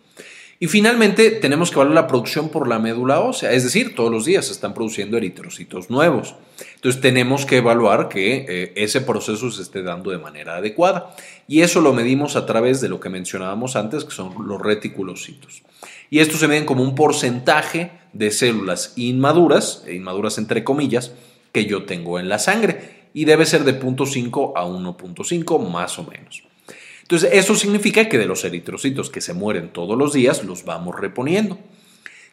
Y 0.61 0.67
finalmente 0.67 1.31
tenemos 1.31 1.71
que 1.71 1.77
evaluar 1.77 1.95
la 1.95 2.07
producción 2.09 2.49
por 2.49 2.67
la 2.67 2.81
médula 2.81 3.21
ósea, 3.21 3.53
es 3.53 3.63
decir, 3.63 3.95
todos 3.95 4.11
los 4.11 4.25
días 4.25 4.47
se 4.47 4.53
están 4.53 4.75
produciendo 4.75 5.17
eritrocitos 5.17 5.89
nuevos. 5.89 6.35
Entonces 6.75 7.01
tenemos 7.01 7.47
que 7.47 7.59
evaluar 7.59 8.09
que 8.09 8.45
eh, 8.49 8.73
ese 8.75 9.01
proceso 9.01 9.53
se 9.53 9.63
esté 9.63 9.85
dando 9.85 10.11
de 10.11 10.19
manera 10.19 10.57
adecuada. 10.57 11.15
Y 11.47 11.61
eso 11.61 11.81
lo 11.81 11.93
medimos 11.93 12.35
a 12.35 12.45
través 12.45 12.81
de 12.81 12.89
lo 12.89 12.99
que 12.99 13.09
mencionábamos 13.09 13.77
antes, 13.77 14.05
que 14.05 14.11
son 14.11 14.35
los 14.49 14.61
reticulocitos. 14.61 15.63
Y 16.11 16.19
estos 16.19 16.41
se 16.41 16.49
miden 16.49 16.67
como 16.67 16.83
un 16.83 16.97
porcentaje 16.97 17.93
de 18.13 18.33
células 18.33 18.95
inmaduras, 18.97 19.85
e 19.87 19.95
inmaduras 19.95 20.39
entre 20.39 20.65
comillas, 20.65 21.13
que 21.53 21.67
yo 21.67 21.85
tengo 21.85 22.19
en 22.19 22.29
la 22.29 22.41
sangre. 22.41 23.07
Y 23.15 23.27
debe 23.27 23.47
ser 23.47 23.63
de 23.63 23.81
0.5 23.81 24.55
a 24.57 24.65
1.5 24.65 25.71
más 25.71 26.01
o 26.01 26.05
menos. 26.05 26.48
Entonces, 27.09 27.31
eso 27.33 27.55
significa 27.55 28.07
que 28.07 28.19
de 28.19 28.27
los 28.27 28.45
eritrocitos 28.45 29.09
que 29.09 29.23
se 29.23 29.33
mueren 29.33 29.71
todos 29.71 29.97
los 29.97 30.13
días, 30.13 30.45
los 30.45 30.67
vamos 30.67 30.95
reponiendo. 31.01 31.59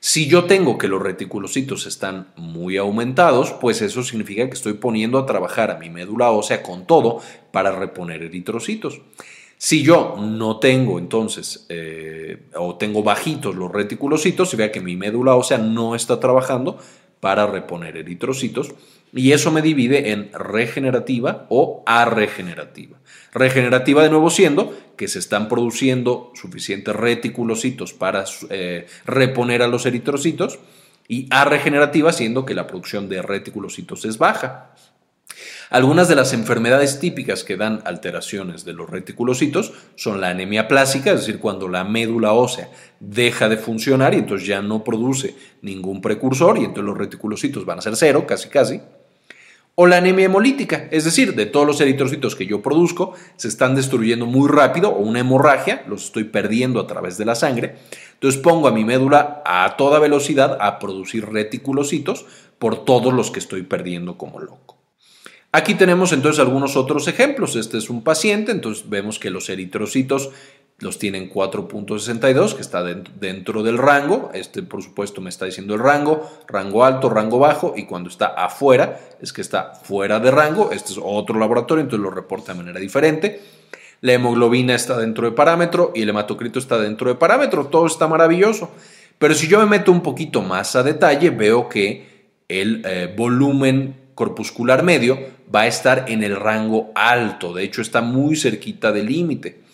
Si 0.01 0.27
yo 0.27 0.43
tengo 0.43 0.77
que 0.77 0.89
los 0.89 1.01
reticulocitos 1.01 1.85
están 1.85 2.33
muy 2.35 2.75
aumentados, 2.75 3.53
pues 3.53 3.81
eso 3.81 4.03
significa 4.03 4.45
que 4.47 4.53
estoy 4.53 4.73
poniendo 4.73 5.17
a 5.17 5.25
trabajar 5.25 5.71
a 5.71 5.79
mi 5.79 5.89
médula 5.89 6.29
ósea 6.29 6.61
con 6.61 6.85
todo 6.85 7.21
para 7.53 7.71
reponer 7.71 8.21
eritrocitos. 8.21 8.99
Si 9.57 9.81
yo 9.81 10.17
no 10.19 10.59
tengo 10.59 10.99
entonces, 10.99 11.65
eh, 11.69 12.43
o 12.57 12.75
tengo 12.75 13.01
bajitos 13.01 13.55
los 13.55 13.71
reticulocitos, 13.71 14.49
se 14.49 14.57
vea 14.57 14.73
que 14.73 14.81
mi 14.81 14.97
médula 14.97 15.35
ósea 15.35 15.57
no 15.57 15.95
está 15.95 16.19
trabajando 16.19 16.79
para 17.21 17.47
reponer 17.47 17.95
eritrocitos, 17.95 18.75
y 19.15 19.31
eso 19.31 19.51
me 19.51 19.63
divide 19.63 20.11
en 20.11 20.31
regenerativa 20.33 21.47
o 21.49 21.83
arregenerativa. 21.87 22.99
Regenerativa 23.33 24.03
de 24.03 24.09
nuevo 24.09 24.29
siendo 24.29 24.77
que 24.95 25.07
se 25.07 25.19
están 25.19 25.49
produciendo 25.49 26.31
suficientes 26.35 26.95
reticulocitos 26.95 27.93
para 27.93 28.25
eh, 28.49 28.85
reponer 29.05 29.63
a 29.63 29.67
los 29.67 29.85
eritrocitos, 29.87 30.59
y 31.07 31.27
arregenerativa 31.29 32.11
siendo 32.11 32.45
que 32.45 32.55
la 32.55 32.67
producción 32.67 33.09
de 33.09 33.21
reticulocitos 33.21 34.05
es 34.05 34.17
baja. 34.17 34.71
Algunas 35.69 36.07
de 36.07 36.15
las 36.15 36.33
enfermedades 36.33 36.99
típicas 36.99 37.43
que 37.43 37.57
dan 37.57 37.81
alteraciones 37.85 38.65
de 38.65 38.73
los 38.73 38.89
reticulocitos 38.89 39.73
son 39.95 40.21
la 40.21 40.29
anemia 40.29 40.67
plásica, 40.67 41.11
es 41.11 41.21
decir, 41.21 41.39
cuando 41.39 41.67
la 41.67 41.83
médula 41.83 42.33
ósea 42.33 42.69
deja 42.99 43.49
de 43.49 43.57
funcionar 43.57 44.13
y 44.13 44.19
entonces 44.19 44.47
ya 44.47 44.61
no 44.61 44.83
produce 44.83 45.35
ningún 45.61 46.01
precursor 46.01 46.57
y 46.57 46.65
entonces 46.65 46.85
los 46.85 46.97
reticulocitos 46.97 47.65
van 47.65 47.79
a 47.79 47.81
ser 47.81 47.95
cero, 47.95 48.25
casi 48.27 48.49
casi. 48.49 48.79
O 49.77 49.87
la 49.87 49.97
anemia 49.97 50.25
hemolítica, 50.25 50.87
es 50.89 51.03
decir, 51.03 51.35
de 51.35 51.45
todos 51.45 51.67
los 51.67 51.81
eritrocitos 51.81 52.37
que 52.37 52.45
yo 52.45 52.61
produzco, 52.61 53.13
se 53.35 53.49
están 53.49 53.75
destruyendo 53.75 54.25
muy 54.25 54.47
rápido 54.47 54.89
o 54.89 54.99
una 54.99 55.19
hemorragia, 55.19 55.83
los 55.89 56.05
estoy 56.05 56.23
perdiendo 56.23 56.79
a 56.79 56.87
través 56.87 57.17
de 57.17 57.25
la 57.25 57.35
sangre. 57.35 57.75
Entonces 58.13 58.41
pongo 58.41 58.69
a 58.69 58.71
mi 58.71 58.85
médula 58.85 59.43
a 59.45 59.75
toda 59.75 59.99
velocidad 59.99 60.57
a 60.61 60.79
producir 60.79 61.25
reticulocitos 61.25 62.25
por 62.57 62.85
todos 62.85 63.13
los 63.13 63.31
que 63.31 63.39
estoy 63.39 63.63
perdiendo 63.63 64.17
como 64.17 64.39
loco. 64.39 64.77
Aquí 65.51 65.75
tenemos 65.75 66.13
entonces 66.13 66.39
algunos 66.39 66.77
otros 66.77 67.09
ejemplos. 67.09 67.57
Este 67.57 67.77
es 67.77 67.89
un 67.89 68.01
paciente, 68.01 68.53
entonces 68.53 68.89
vemos 68.89 69.19
que 69.19 69.29
los 69.29 69.49
eritrocitos 69.49 70.31
los 70.79 70.99
tiene 70.99 71.17
en 71.17 71.29
4.62, 71.29 72.55
que 72.55 72.61
está 72.61 72.83
dentro 72.83 73.63
del 73.63 73.77
rango. 73.77 74.29
Este, 74.33 74.61
por 74.61 74.83
supuesto, 74.83 75.21
me 75.21 75.29
está 75.29 75.45
diciendo 75.45 75.73
el 75.73 75.79
rango, 75.79 76.29
rango 76.47 76.83
alto, 76.83 77.09
rango 77.09 77.39
bajo, 77.39 77.73
y 77.77 77.85
cuando 77.85 78.09
está 78.09 78.27
afuera, 78.27 78.99
es 79.21 79.31
que 79.31 79.41
está 79.41 79.73
fuera 79.73 80.19
de 80.19 80.31
rango. 80.31 80.71
Este 80.71 80.91
es 80.91 80.99
otro 81.01 81.39
laboratorio, 81.39 81.81
entonces 81.81 82.03
lo 82.03 82.11
reporta 82.11 82.51
de 82.51 82.57
manera 82.59 82.79
diferente. 82.79 83.41
La 84.01 84.13
hemoglobina 84.13 84.75
está 84.75 84.97
dentro 84.97 85.25
de 85.25 85.35
parámetro 85.35 85.93
y 85.95 86.01
el 86.01 86.09
hematocrito 86.09 86.59
está 86.59 86.77
dentro 86.77 87.09
de 87.09 87.15
parámetro. 87.15 87.67
Todo 87.67 87.87
está 87.87 88.07
maravilloso. 88.07 88.69
Pero 89.17 89.33
si 89.33 89.47
yo 89.47 89.59
me 89.59 89.65
meto 89.65 89.93
un 89.93 90.01
poquito 90.01 90.41
más 90.41 90.75
a 90.75 90.83
detalle, 90.83 91.29
veo 91.29 91.69
que 91.69 92.27
el 92.49 92.83
eh, 92.85 93.13
volumen 93.15 93.95
corpuscular 94.13 94.83
medio 94.83 95.17
va 95.53 95.61
a 95.61 95.67
estar 95.67 96.05
en 96.09 96.23
el 96.23 96.35
rango 96.35 96.91
alto. 96.93 97.53
De 97.53 97.63
hecho, 97.63 97.81
está 97.81 98.01
muy 98.01 98.35
cerquita 98.35 98.91
del 98.91 99.05
límite 99.05 99.64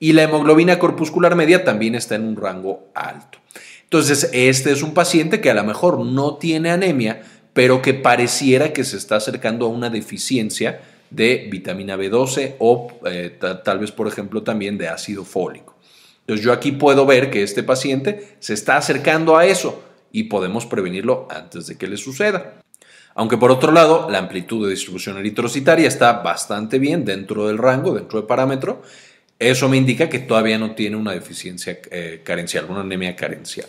y 0.00 0.12
la 0.12 0.22
hemoglobina 0.22 0.78
corpuscular 0.78 1.34
media 1.34 1.64
también 1.64 1.94
está 1.94 2.14
en 2.14 2.24
un 2.24 2.36
rango 2.36 2.88
alto. 2.94 3.38
Entonces, 3.84 4.30
este 4.32 4.70
es 4.70 4.82
un 4.82 4.94
paciente 4.94 5.40
que 5.40 5.50
a 5.50 5.54
lo 5.54 5.64
mejor 5.64 5.98
no 6.00 6.36
tiene 6.36 6.70
anemia, 6.70 7.22
pero 7.52 7.80
que 7.80 7.94
pareciera 7.94 8.72
que 8.72 8.84
se 8.84 8.96
está 8.96 9.16
acercando 9.16 9.66
a 9.66 9.70
una 9.70 9.90
deficiencia 9.90 10.80
de 11.10 11.48
vitamina 11.50 11.96
B12 11.96 12.56
o 12.58 12.92
eh, 13.06 13.38
tal 13.64 13.78
vez, 13.78 13.90
por 13.90 14.06
ejemplo, 14.06 14.42
también 14.42 14.76
de 14.76 14.88
ácido 14.88 15.24
fólico. 15.24 15.76
Entonces, 16.20 16.44
yo 16.44 16.52
aquí 16.52 16.72
puedo 16.72 17.06
ver 17.06 17.30
que 17.30 17.42
este 17.42 17.62
paciente 17.62 18.36
se 18.38 18.52
está 18.52 18.76
acercando 18.76 19.36
a 19.36 19.46
eso 19.46 19.82
y 20.12 20.24
podemos 20.24 20.66
prevenirlo 20.66 21.26
antes 21.30 21.66
de 21.66 21.78
que 21.78 21.86
le 21.88 21.96
suceda. 21.96 22.60
Aunque 23.14 23.36
por 23.36 23.50
otro 23.50 23.72
lado, 23.72 24.08
la 24.10 24.18
amplitud 24.18 24.64
de 24.64 24.70
distribución 24.70 25.16
eritrocitaria 25.16 25.88
está 25.88 26.12
bastante 26.22 26.78
bien 26.78 27.04
dentro 27.04 27.48
del 27.48 27.58
rango, 27.58 27.94
dentro 27.94 28.20
del 28.20 28.28
parámetro, 28.28 28.82
eso 29.38 29.68
me 29.68 29.76
indica 29.76 30.08
que 30.08 30.18
todavía 30.18 30.58
no 30.58 30.74
tiene 30.74 30.96
una 30.96 31.12
deficiencia 31.12 31.78
eh, 31.90 32.22
carencial, 32.24 32.66
una 32.68 32.80
anemia 32.80 33.14
carencial. 33.14 33.68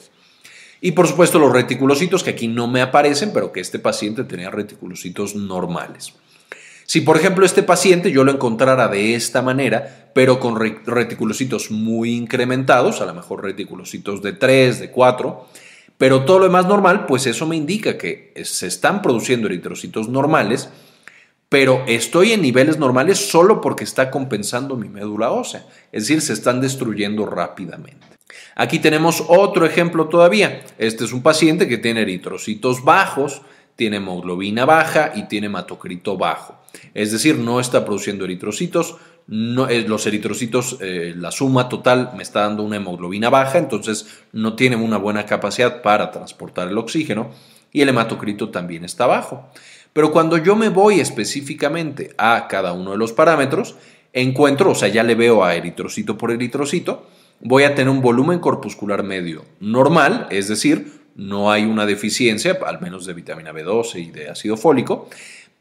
Y 0.81 0.91
por 0.91 1.07
supuesto 1.07 1.39
los 1.39 1.51
reticulocitos 1.51 2.23
que 2.23 2.31
aquí 2.31 2.47
no 2.47 2.67
me 2.67 2.81
aparecen, 2.81 3.31
pero 3.33 3.51
que 3.51 3.59
este 3.59 3.79
paciente 3.79 4.23
tenía 4.23 4.49
reticulocitos 4.49 5.35
normales. 5.35 6.13
Si 6.85 7.01
por 7.01 7.17
ejemplo 7.17 7.45
este 7.45 7.61
paciente 7.61 8.11
yo 8.11 8.23
lo 8.23 8.31
encontrara 8.31 8.87
de 8.87 9.13
esta 9.13 9.43
manera, 9.43 10.09
pero 10.15 10.39
con 10.39 10.59
reticulocitos 10.59 11.69
muy 11.69 12.15
incrementados, 12.15 13.01
a 13.01 13.05
lo 13.05 13.13
mejor 13.13 13.43
reticulocitos 13.43 14.23
de 14.23 14.33
3, 14.33 14.79
de 14.79 14.89
4, 14.89 15.47
pero 15.99 16.23
todo 16.23 16.39
lo 16.39 16.45
demás 16.45 16.65
normal, 16.65 17.05
pues 17.05 17.27
eso 17.27 17.45
me 17.45 17.57
indica 17.57 17.97
que 17.97 18.33
se 18.43 18.65
están 18.65 19.01
produciendo 19.03 19.47
eritrocitos 19.47 20.07
normales 20.07 20.69
pero 21.49 21.83
estoy 21.87 22.31
en 22.31 22.43
niveles 22.43 22.77
normales 22.77 23.17
solo 23.17 23.59
porque 23.59 23.83
está 23.83 24.11
compensando 24.11 24.77
mi 24.77 24.87
médula 24.87 25.31
ósea, 25.31 25.65
es 25.91 26.03
decir, 26.03 26.21
se 26.21 26.33
están 26.33 26.61
destruyendo 26.61 27.25
rápidamente. 27.25 28.07
Aquí 28.55 28.79
tenemos 28.79 29.23
otro 29.27 29.65
ejemplo 29.65 30.07
todavía. 30.07 30.61
Este 30.77 31.05
es 31.05 31.13
un 31.13 31.23
paciente 31.23 31.67
que 31.67 31.77
tiene 31.77 32.01
eritrocitos 32.01 32.83
bajos, 32.83 33.41
tiene 33.75 33.97
hemoglobina 33.97 34.65
baja 34.65 35.13
y 35.15 35.23
tiene 35.23 35.47
hematocrito 35.47 36.17
bajo. 36.17 36.59
Es 36.93 37.11
decir, 37.11 37.37
no 37.37 37.59
está 37.59 37.83
produciendo 37.85 38.25
eritrocitos, 38.25 38.97
eh, 39.31 39.85
los 39.87 40.05
eritrocitos, 40.05 40.77
eh, 40.81 41.13
la 41.15 41.31
suma 41.31 41.69
total 41.69 42.11
me 42.15 42.23
está 42.23 42.41
dando 42.41 42.63
una 42.63 42.77
hemoglobina 42.77 43.29
baja, 43.29 43.57
entonces 43.57 44.23
no 44.31 44.55
tiene 44.55 44.75
una 44.75 44.97
buena 44.97 45.25
capacidad 45.25 45.81
para 45.81 46.11
transportar 46.11 46.67
el 46.67 46.77
oxígeno 46.77 47.31
y 47.71 47.81
el 47.81 47.89
hematocrito 47.89 48.49
también 48.49 48.83
está 48.83 49.05
bajo. 49.07 49.49
Pero 49.93 50.11
cuando 50.11 50.37
yo 50.37 50.55
me 50.55 50.69
voy 50.69 50.99
específicamente 50.99 52.13
a 52.17 52.47
cada 52.47 52.73
uno 52.73 52.91
de 52.91 52.97
los 52.97 53.13
parámetros, 53.13 53.75
encuentro, 54.13 54.71
o 54.71 54.75
sea, 54.75 54.87
ya 54.87 55.03
le 55.03 55.15
veo 55.15 55.43
a 55.43 55.55
eritrocito 55.55 56.17
por 56.17 56.31
eritrocito, 56.31 57.07
voy 57.41 57.63
a 57.63 57.75
tener 57.75 57.89
un 57.89 58.01
volumen 58.01 58.39
corpuscular 58.39 59.03
medio 59.03 59.45
normal, 59.59 60.27
es 60.29 60.47
decir, 60.47 60.99
no 61.15 61.51
hay 61.51 61.65
una 61.65 61.85
deficiencia, 61.85 62.57
al 62.65 62.81
menos 62.81 63.05
de 63.05 63.13
vitamina 63.13 63.51
B12 63.51 63.99
y 63.99 64.11
de 64.11 64.29
ácido 64.29 64.55
fólico, 64.55 65.09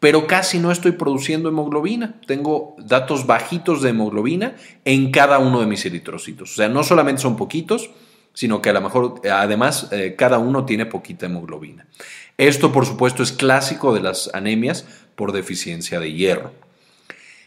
pero 0.00 0.26
casi 0.28 0.60
no 0.60 0.70
estoy 0.70 0.92
produciendo 0.92 1.48
hemoglobina. 1.48 2.20
Tengo 2.26 2.76
datos 2.78 3.26
bajitos 3.26 3.82
de 3.82 3.90
hemoglobina 3.90 4.54
en 4.84 5.10
cada 5.10 5.40
uno 5.40 5.60
de 5.60 5.66
mis 5.66 5.84
eritrocitos. 5.84 6.52
O 6.52 6.54
sea, 6.54 6.68
no 6.68 6.84
solamente 6.84 7.22
son 7.22 7.36
poquitos, 7.36 7.90
sino 8.38 8.62
que 8.62 8.70
a 8.70 8.72
lo 8.72 8.80
mejor 8.80 9.20
además 9.28 9.88
eh, 9.90 10.14
cada 10.16 10.38
uno 10.38 10.64
tiene 10.64 10.86
poquita 10.86 11.26
hemoglobina. 11.26 11.88
Esto, 12.36 12.70
por 12.70 12.86
supuesto, 12.86 13.24
es 13.24 13.32
clásico 13.32 13.92
de 13.92 14.00
las 14.00 14.30
anemias 14.32 14.86
por 15.16 15.32
deficiencia 15.32 15.98
de 15.98 16.12
hierro. 16.12 16.52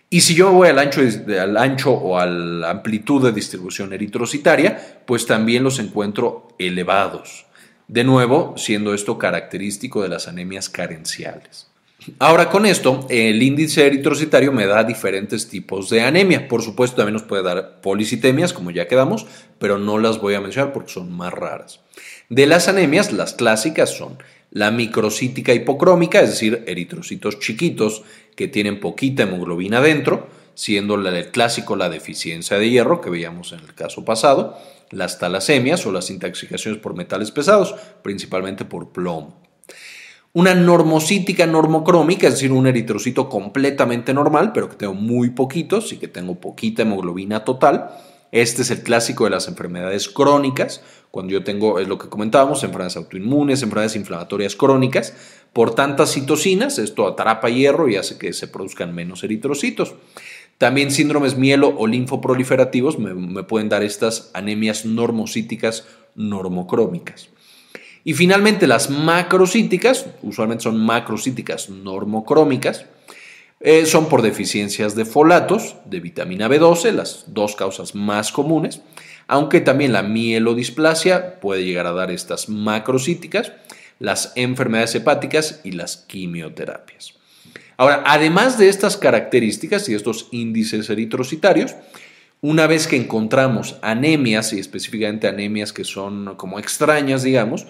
Y 0.10 0.19
si 0.19 0.36
yo 0.36 0.51
voy 0.51 0.67
al 0.67 0.80
ancho, 0.80 0.99
al 0.99 1.56
ancho 1.56 1.93
o 1.93 2.19
a 2.19 2.25
la 2.25 2.71
amplitud 2.71 3.23
de 3.23 3.32
distribución 3.32 3.93
eritrocitaria, 3.93 5.01
pues 5.06 5.25
también 5.25 5.63
los 5.63 5.80
encuentro 5.80 6.49
elevados. 6.60 7.45
De 7.88 8.04
nuevo, 8.04 8.56
siendo 8.58 8.93
esto 8.93 9.17
característico 9.17 10.04
de 10.04 10.10
las 10.10 10.27
anemias 10.27 10.67
carenciales. 10.67 11.70
Ahora 12.18 12.50
con 12.50 12.66
esto, 12.66 13.06
el 13.10 13.44
índice 13.44 13.86
eritrocitario 13.86 14.52
me 14.52 14.66
da 14.66 14.84
diferentes 14.84 15.48
tipos 15.48 15.88
de 15.92 16.02
anemia. 16.02 16.48
Por 16.48 16.64
supuesto, 16.64 16.98
también 16.98 17.14
nos 17.14 17.24
puede 17.24 17.44
dar 17.44 17.80
policitemias, 17.82 18.54
como 18.54 18.72
ya 18.72 18.88
quedamos, 18.88 19.28
pero 19.60 19.78
no 19.78 20.00
las 20.00 20.20
voy 20.20 20.34
a 20.34 20.42
mencionar 20.42 20.74
porque 20.74 20.92
son 20.92 21.12
más 21.12 21.32
raras. 21.32 21.82
De 22.28 22.48
las 22.48 22.68
anemias, 22.68 23.12
las 23.12 23.34
clásicas 23.34 23.92
son 23.92 24.18
la 24.50 24.72
microcítica 24.72 25.54
hipocrómica, 25.54 26.22
es 26.22 26.32
decir, 26.32 26.64
eritrocitos 26.66 27.40
chiquitos 27.40 28.02
que 28.36 28.48
tienen 28.48 28.80
poquita 28.80 29.24
hemoglobina 29.24 29.80
dentro, 29.80 30.28
siendo 30.56 30.96
el 30.96 31.28
clásico 31.30 31.76
la 31.76 31.90
deficiencia 31.90 32.58
de 32.58 32.70
hierro 32.70 33.00
que 33.00 33.12
veíamos 33.12 33.54
en 33.54 33.60
el 33.60 33.76
caso 33.76 34.04
pasado, 34.04 34.58
las 34.90 35.20
talasemias 35.20 35.86
o 35.86 35.92
las 35.92 36.10
intoxicaciones 36.10 36.82
por 36.82 36.96
metales 36.96 37.30
pesados, 37.30 37.76
principalmente 38.02 38.66
por 38.66 38.92
plomo. 38.92 39.51
Una 40.34 40.56
normocítica 40.56 41.46
normocrómica, 41.46 42.28
es 42.28 42.36
decir, 42.36 42.54
un 42.54 42.65
eritrocito 42.65 43.28
completamente 43.28 44.13
normal, 44.13 44.54
pero 44.54 44.70
que 44.70 44.78
tengo 44.78 44.94
muy 44.94 45.32
poquitos 45.32 45.91
y 45.91 45.98
que 45.98 46.08
tengo 46.08 46.36
poquita 46.36 46.84
hemoglobina 46.84 47.44
total. 47.44 47.91
Este 48.32 48.62
es 48.62 48.72
el 48.72 48.82
clásico 48.82 49.26
de 49.26 49.32
las 49.32 49.50
enfermedades 49.50 50.08
crónicas, 50.08 50.82
cuando 51.12 51.34
yo 51.34 51.44
tengo, 51.44 51.80
es 51.80 51.89
lo 51.89 51.98
que 51.98 52.08
comentábamos, 52.08 52.63
enfermedades 52.63 52.96
autoinmunes, 52.96 53.62
enfermedades 53.62 53.98
inflamatorias 53.98 54.56
crónicas, 54.56 55.13
por 55.52 55.76
tantas 55.76 56.13
citocinas, 56.13 56.80
esto 56.80 57.06
atrapa 57.06 57.50
hierro 57.50 57.89
y 57.89 57.98
hace 57.98 58.17
que 58.17 58.32
se 58.32 58.48
produzcan 58.48 58.96
menos 58.96 59.26
eritrocitos. 59.26 59.96
También 60.58 60.91
síndromes 60.91 61.38
mielo 61.38 61.76
o 61.78 61.88
linfoproliferativos 61.88 62.98
me, 62.98 63.13
me 63.13 63.44
pueden 63.44 63.67
dar 63.67 63.84
estas 63.84 64.32
anemias 64.34 64.86
normocíticas 64.86 65.86
normocrómicas. 66.15 67.28
Y 68.04 68.14
finalmente 68.14 68.68
las 68.68 68.90
macrocíticas, 68.90 70.08
usualmente 70.24 70.64
son 70.64 70.78
macrocíticas 70.78 71.70
normocrómicas, 71.70 72.86
eh, 73.60 73.86
son 73.86 74.10
por 74.10 74.24
deficiencias 74.24 74.96
de 74.96 75.06
folatos, 75.06 75.76
de 75.86 76.00
vitamina 76.00 76.48
B12, 76.48 76.92
las 76.92 77.26
dos 77.28 77.56
causas 77.56 77.94
más 77.94 78.32
comunes, 78.32 78.82
aunque 79.28 79.62
también 79.62 79.94
la 79.94 80.02
mielodisplasia 80.02 81.40
puede 81.40 81.64
llegar 81.64 81.86
a 81.86 81.92
dar 81.92 82.10
estas 82.10 82.50
macrocíticas, 82.50 83.52
las 84.00 84.34
enfermedades 84.36 84.96
hepáticas 84.96 85.62
y 85.64 85.74
las 85.74 85.98
quimioterapias. 85.98 87.14
Ahora, 87.78 88.04
además 88.06 88.58
de 88.58 88.68
estas 88.68 88.98
características 88.98 89.88
y 89.90 89.94
estos 89.94 90.28
índices 90.32 90.90
eritrocitarios, 90.90 91.76
una 92.42 92.66
vez 92.66 92.88
que 92.88 92.96
encontramos 92.96 93.78
anemias 93.84 94.54
y 94.54 94.60
específicamente 94.60 95.28
anemias 95.28 95.72
que 95.72 95.84
son 95.84 96.36
como 96.36 96.58
extrañas, 96.58 97.22
digamos, 97.22 97.68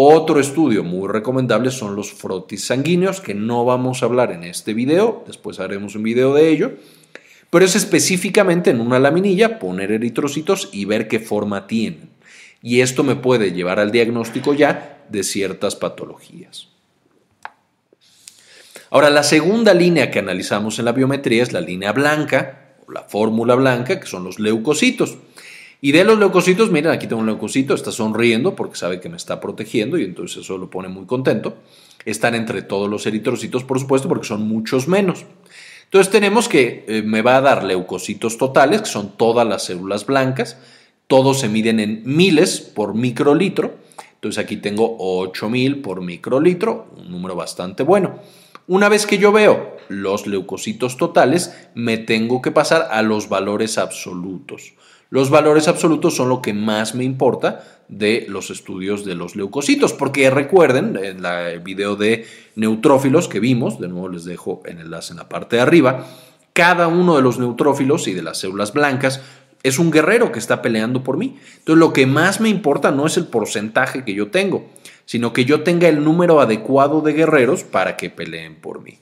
otro 0.00 0.38
estudio 0.38 0.84
muy 0.84 1.08
recomendable 1.08 1.72
son 1.72 1.96
los 1.96 2.12
frotis 2.12 2.64
sanguíneos, 2.66 3.20
que 3.20 3.34
no 3.34 3.64
vamos 3.64 4.00
a 4.00 4.06
hablar 4.06 4.30
en 4.30 4.44
este 4.44 4.72
video, 4.72 5.24
después 5.26 5.58
haremos 5.58 5.96
un 5.96 6.04
video 6.04 6.32
de 6.34 6.50
ello, 6.50 6.74
pero 7.50 7.64
es 7.64 7.74
específicamente 7.74 8.70
en 8.70 8.80
una 8.80 9.00
laminilla 9.00 9.58
poner 9.58 9.90
eritrocitos 9.90 10.68
y 10.70 10.84
ver 10.84 11.08
qué 11.08 11.18
forma 11.18 11.66
tienen. 11.66 12.10
Y 12.62 12.80
esto 12.80 13.02
me 13.02 13.16
puede 13.16 13.50
llevar 13.50 13.80
al 13.80 13.90
diagnóstico 13.90 14.54
ya 14.54 15.04
de 15.08 15.24
ciertas 15.24 15.74
patologías. 15.74 16.68
Ahora, 18.90 19.10
la 19.10 19.24
segunda 19.24 19.74
línea 19.74 20.12
que 20.12 20.20
analizamos 20.20 20.78
en 20.78 20.84
la 20.84 20.92
biometría 20.92 21.42
es 21.42 21.52
la 21.52 21.60
línea 21.60 21.90
blanca, 21.90 22.76
o 22.86 22.92
la 22.92 23.02
fórmula 23.02 23.56
blanca, 23.56 23.98
que 23.98 24.06
son 24.06 24.22
los 24.22 24.38
leucocitos. 24.38 25.18
Y 25.80 25.92
de 25.92 26.04
los 26.04 26.18
leucocitos, 26.18 26.70
miren, 26.70 26.90
aquí 26.90 27.06
tengo 27.06 27.20
un 27.20 27.26
leucocito, 27.26 27.74
está 27.74 27.92
sonriendo 27.92 28.56
porque 28.56 28.76
sabe 28.76 29.00
que 29.00 29.08
me 29.08 29.16
está 29.16 29.40
protegiendo 29.40 29.96
y 29.96 30.04
entonces 30.04 30.38
eso 30.38 30.58
lo 30.58 30.68
pone 30.68 30.88
muy 30.88 31.06
contento. 31.06 31.58
Están 32.04 32.34
entre 32.34 32.62
todos 32.62 32.88
los 32.88 33.06
eritrocitos, 33.06 33.62
por 33.62 33.78
supuesto, 33.78 34.08
porque 34.08 34.26
son 34.26 34.48
muchos 34.48 34.88
menos. 34.88 35.24
Entonces 35.84 36.10
tenemos 36.10 36.48
que 36.48 36.84
eh, 36.88 37.02
me 37.02 37.22
va 37.22 37.36
a 37.36 37.40
dar 37.40 37.64
leucocitos 37.64 38.38
totales, 38.38 38.82
que 38.82 38.88
son 38.88 39.16
todas 39.16 39.46
las 39.46 39.64
células 39.64 40.04
blancas. 40.04 40.58
Todos 41.06 41.40
se 41.40 41.48
miden 41.48 41.80
en 41.80 42.02
miles 42.04 42.60
por 42.60 42.94
microlitro. 42.94 43.76
Entonces 44.14 44.42
aquí 44.42 44.56
tengo 44.56 44.96
8000 44.98 45.80
por 45.80 46.02
microlitro, 46.02 46.88
un 46.96 47.10
número 47.10 47.36
bastante 47.36 47.84
bueno. 47.84 48.18
Una 48.66 48.88
vez 48.88 49.06
que 49.06 49.16
yo 49.16 49.32
veo 49.32 49.76
los 49.88 50.26
leucocitos 50.26 50.96
totales, 50.96 51.56
me 51.74 51.96
tengo 51.98 52.42
que 52.42 52.50
pasar 52.50 52.88
a 52.90 53.00
los 53.02 53.28
valores 53.28 53.78
absolutos. 53.78 54.74
Los 55.10 55.30
valores 55.30 55.68
absolutos 55.68 56.16
son 56.16 56.28
lo 56.28 56.42
que 56.42 56.52
más 56.52 56.94
me 56.94 57.04
importa 57.04 57.64
de 57.88 58.26
los 58.28 58.50
estudios 58.50 59.04
de 59.04 59.14
los 59.14 59.36
leucocitos, 59.36 59.94
porque 59.94 60.28
recuerden, 60.28 60.98
en 61.02 61.24
el 61.24 61.60
video 61.60 61.96
de 61.96 62.26
neutrófilos 62.56 63.28
que 63.28 63.40
vimos, 63.40 63.80
de 63.80 63.88
nuevo 63.88 64.08
les 64.08 64.24
dejo 64.24 64.62
el 64.66 64.80
enlace 64.80 65.14
en 65.14 65.18
la 65.18 65.28
parte 65.28 65.56
de 65.56 65.62
arriba, 65.62 66.06
cada 66.52 66.88
uno 66.88 67.16
de 67.16 67.22
los 67.22 67.38
neutrófilos 67.38 68.08
y 68.08 68.14
de 68.14 68.22
las 68.22 68.38
células 68.38 68.72
blancas 68.72 69.22
es 69.62 69.78
un 69.78 69.90
guerrero 69.90 70.32
que 70.32 70.38
está 70.38 70.60
peleando 70.60 71.02
por 71.02 71.16
mí. 71.16 71.38
Entonces 71.58 71.78
lo 71.78 71.92
que 71.92 72.06
más 72.06 72.40
me 72.40 72.48
importa 72.48 72.90
no 72.90 73.06
es 73.06 73.16
el 73.16 73.26
porcentaje 73.26 74.04
que 74.04 74.14
yo 74.14 74.30
tengo, 74.30 74.66
sino 75.04 75.32
que 75.32 75.44
yo 75.44 75.62
tenga 75.62 75.88
el 75.88 76.04
número 76.04 76.40
adecuado 76.40 77.00
de 77.00 77.12
guerreros 77.12 77.64
para 77.64 77.96
que 77.96 78.10
peleen 78.10 78.56
por 78.56 78.82
mí. 78.82 78.98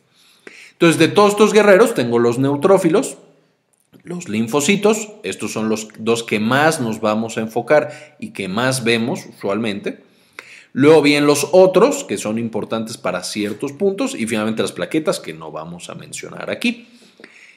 Entonces 0.72 0.98
de 0.98 1.08
todos 1.08 1.32
estos 1.32 1.52
guerreros 1.52 1.94
tengo 1.94 2.18
los 2.18 2.38
neutrófilos, 2.38 3.18
los 4.06 4.28
linfocitos, 4.28 5.08
estos 5.24 5.52
son 5.52 5.68
los 5.68 5.88
dos 5.98 6.22
que 6.22 6.38
más 6.38 6.80
nos 6.80 7.00
vamos 7.00 7.36
a 7.36 7.40
enfocar 7.40 8.16
y 8.20 8.30
que 8.30 8.46
más 8.46 8.84
vemos 8.84 9.26
usualmente. 9.26 9.98
Luego 10.72 11.02
vienen 11.02 11.26
los 11.26 11.48
otros, 11.50 12.04
que 12.04 12.16
son 12.16 12.38
importantes 12.38 12.98
para 12.98 13.24
ciertos 13.24 13.72
puntos, 13.72 14.14
y 14.14 14.28
finalmente 14.28 14.62
las 14.62 14.70
plaquetas, 14.70 15.18
que 15.18 15.34
no 15.34 15.50
vamos 15.50 15.90
a 15.90 15.96
mencionar 15.96 16.50
aquí. 16.50 16.86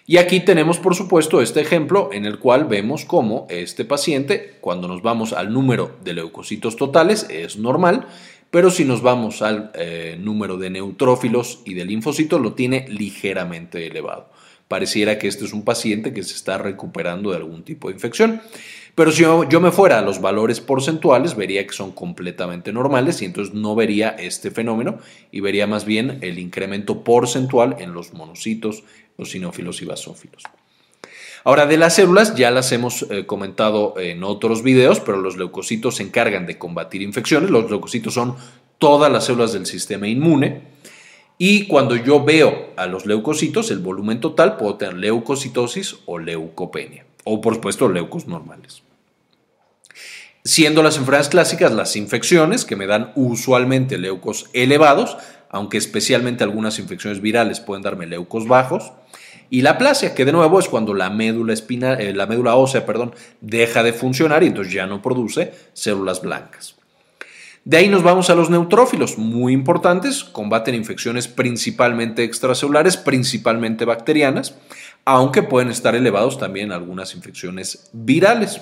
Y 0.07 0.17
aquí 0.17 0.39
tenemos, 0.39 0.79
por 0.79 0.95
supuesto, 0.95 1.39
este 1.39 1.61
ejemplo 1.61 2.09
en 2.11 2.25
el 2.25 2.39
cual 2.39 2.65
vemos 2.65 3.05
cómo 3.05 3.45
este 3.51 3.85
paciente, 3.85 4.57
cuando 4.59 4.87
nos 4.87 5.03
vamos 5.03 5.33
al 5.33 5.53
número 5.53 5.99
de 6.03 6.15
leucocitos 6.15 6.75
totales, 6.75 7.27
es 7.29 7.57
normal, 7.57 8.07
pero 8.49 8.71
si 8.71 8.85
nos 8.85 9.03
vamos 9.03 9.43
al 9.43 9.69
eh, 9.75 10.17
número 10.19 10.57
de 10.57 10.71
neutrófilos 10.71 11.61
y 11.63 11.75
de 11.75 11.85
linfocitos, 11.85 12.41
lo 12.41 12.53
tiene 12.53 12.87
ligeramente 12.89 13.85
elevado 13.85 14.31
pareciera 14.69 15.19
que 15.19 15.27
este 15.27 15.43
es 15.43 15.51
un 15.51 15.65
paciente 15.65 16.13
que 16.13 16.23
se 16.23 16.35
está 16.35 16.57
recuperando 16.57 17.31
de 17.31 17.37
algún 17.37 17.63
tipo 17.63 17.89
de 17.89 17.95
infección. 17.95 18.41
Pero 18.95 19.11
si 19.11 19.23
yo, 19.23 19.61
me 19.61 19.71
fuera 19.71 19.99
a 19.99 20.01
los 20.01 20.21
valores 20.21 20.61
porcentuales, 20.61 21.35
vería 21.35 21.65
que 21.65 21.73
son 21.73 21.91
completamente 21.91 22.71
normales 22.71 23.21
y 23.21 23.25
entonces 23.25 23.53
no 23.53 23.75
vería 23.75 24.09
este 24.09 24.51
fenómeno 24.51 24.99
y 25.31 25.39
vería 25.39 25.67
más 25.67 25.85
bien 25.85 26.19
el 26.21 26.37
incremento 26.37 27.03
porcentual 27.03 27.77
en 27.79 27.93
los 27.93 28.13
monocitos, 28.13 28.83
los 29.17 29.33
y 29.35 29.85
basófilos. 29.85 30.43
Ahora, 31.45 31.65
de 31.65 31.77
las 31.77 31.95
células 31.95 32.35
ya 32.35 32.51
las 32.51 32.71
hemos 32.71 33.03
eh, 33.09 33.25
comentado 33.25 33.95
en 33.97 34.23
otros 34.23 34.61
videos, 34.61 34.99
pero 34.99 35.19
los 35.19 35.37
leucocitos 35.37 35.95
se 35.95 36.03
encargan 36.03 36.45
de 36.45 36.57
combatir 36.57 37.01
infecciones. 37.01 37.49
Los 37.49 37.69
leucocitos 37.69 38.13
son 38.13 38.35
todas 38.77 39.11
las 39.11 39.25
células 39.25 39.53
del 39.53 39.65
sistema 39.65 40.07
inmune. 40.07 40.61
Y 41.41 41.67
cuando 41.67 41.95
yo 41.95 42.21
veo 42.21 42.73
a 42.75 42.85
los 42.85 43.05
leucocitos, 43.05 43.71
el 43.71 43.79
volumen 43.79 44.19
total, 44.19 44.57
puedo 44.57 44.75
tener 44.75 44.95
leucocitosis 44.95 45.95
o 46.05 46.19
leucopenia. 46.19 47.05
O 47.23 47.39
por 47.39 47.55
supuesto 47.55 47.87
leucos 47.87 48.27
normales. 48.27 48.83
Siendo 50.43 50.83
las 50.83 50.97
enfermedades 50.97 51.29
clásicas 51.29 51.71
las 51.71 51.95
infecciones, 51.95 52.65
que 52.65 52.75
me 52.75 52.87
dan 52.87 53.13
usualmente 53.15 53.97
leucos 53.97 54.49
elevados, 54.51 55.15
aunque 55.49 55.77
especialmente 55.77 56.43
algunas 56.43 56.77
infecciones 56.77 57.21
virales 57.21 57.61
pueden 57.61 57.83
darme 57.83 58.05
leucos 58.05 58.45
bajos. 58.45 58.91
Y 59.49 59.61
la 59.61 59.77
plasia, 59.77 60.13
que 60.13 60.25
de 60.25 60.33
nuevo 60.33 60.59
es 60.59 60.67
cuando 60.67 60.93
la 60.93 61.09
médula, 61.09 61.53
espinal, 61.53 62.01
eh, 62.01 62.13
la 62.13 62.27
médula 62.27 62.55
ósea 62.55 62.85
perdón, 62.85 63.15
deja 63.39 63.81
de 63.81 63.93
funcionar 63.93 64.43
y 64.43 64.47
entonces 64.47 64.73
ya 64.73 64.87
no 64.87 65.01
produce 65.01 65.53
células 65.71 66.21
blancas. 66.21 66.78
De 67.65 67.77
ahí 67.77 67.89
nos 67.89 68.03
vamos 68.03 68.29
a 68.29 68.35
los 68.35 68.49
neutrófilos, 68.49 69.17
muy 69.17 69.53
importantes, 69.53 70.23
combaten 70.23 70.75
infecciones 70.75 71.27
principalmente 71.27 72.23
extracelulares, 72.23 72.97
principalmente 72.97 73.85
bacterianas, 73.85 74.55
aunque 75.05 75.43
pueden 75.43 75.69
estar 75.69 75.95
elevados 75.95 76.37
también 76.37 76.71
algunas 76.71 77.13
infecciones 77.15 77.89
virales. 77.91 78.61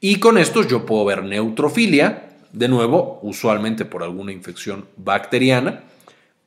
Y 0.00 0.16
con 0.16 0.38
estos 0.38 0.66
yo 0.66 0.86
puedo 0.86 1.04
ver 1.04 1.22
neutrofilia, 1.22 2.30
de 2.52 2.68
nuevo, 2.68 3.20
usualmente 3.22 3.84
por 3.84 4.02
alguna 4.02 4.32
infección 4.32 4.86
bacteriana, 4.96 5.84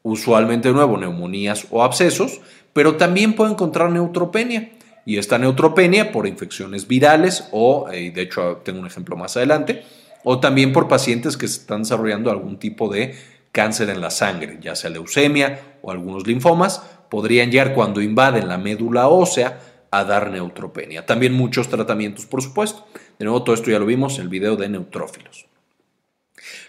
usualmente 0.02 0.68
de 0.68 0.74
nuevo 0.74 0.98
neumonías 0.98 1.68
o 1.72 1.84
abscesos, 1.84 2.42
pero 2.74 2.96
también 2.96 3.36
puedo 3.36 3.52
encontrar 3.52 3.90
neutropenia. 3.90 4.72
Y 5.06 5.18
esta 5.18 5.38
neutropenia 5.38 6.12
por 6.12 6.28
infecciones 6.28 6.88
virales 6.88 7.48
o, 7.52 7.90
eh, 7.92 8.12
de 8.12 8.22
hecho 8.22 8.62
tengo 8.64 8.80
un 8.80 8.88
ejemplo 8.88 9.16
más 9.16 9.36
adelante, 9.38 9.84
o 10.24 10.40
también 10.40 10.74
por 10.74 10.88
pacientes 10.88 11.38
que 11.38 11.46
están 11.46 11.84
desarrollando 11.84 12.32
algún 12.32 12.58
tipo 12.58 12.92
de 12.92 13.16
cáncer 13.52 13.90
en 13.90 14.02
la 14.02 14.10
sangre, 14.10 14.60
ya 14.62 14.76
sea 14.76 14.90
leucemia 14.90 15.78
o 15.82 15.92
algunos 15.92 16.26
linfomas, 16.28 16.82
podrían 17.10 17.52
llegar 17.52 17.74
cuando 17.74 18.02
invaden 18.02 18.48
la 18.48 18.58
médula 18.58 19.08
ósea 19.08 19.60
a 19.92 20.04
dar 20.04 20.32
neutropenia. 20.32 21.06
También 21.06 21.34
muchos 21.34 21.70
tratamientos, 21.70 22.26
por 22.26 22.42
supuesto. 22.42 22.88
De 23.20 23.26
nuevo, 23.26 23.44
todo 23.44 23.54
esto 23.54 23.70
ya 23.70 23.78
lo 23.78 23.86
vimos 23.86 24.16
en 24.16 24.24
el 24.24 24.30
video 24.30 24.56
de 24.56 24.70
neutrófilos. 24.70 25.46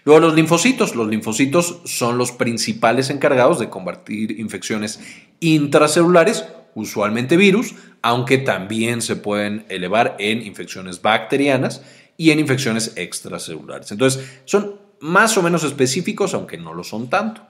Luego 0.04 0.20
los 0.20 0.34
linfocitos. 0.34 0.94
Los 0.94 1.08
linfocitos 1.08 1.80
son 1.84 2.18
los 2.18 2.32
principales 2.32 3.08
encargados 3.08 3.58
de 3.58 3.70
combatir 3.70 4.38
infecciones 4.38 5.00
intracelulares, 5.40 6.44
usualmente 6.74 7.38
virus, 7.38 7.74
aunque 8.02 8.36
también 8.36 9.00
se 9.00 9.16
pueden 9.16 9.64
elevar 9.70 10.16
en 10.18 10.42
infecciones 10.42 11.00
bacterianas 11.00 11.82
y 12.16 12.30
en 12.30 12.40
infecciones 12.40 12.92
extracelulares. 12.96 13.90
Entonces, 13.92 14.40
son 14.44 14.80
más 15.00 15.36
o 15.36 15.42
menos 15.42 15.64
específicos, 15.64 16.34
aunque 16.34 16.58
no 16.58 16.74
lo 16.74 16.84
son 16.84 17.10
tanto. 17.10 17.42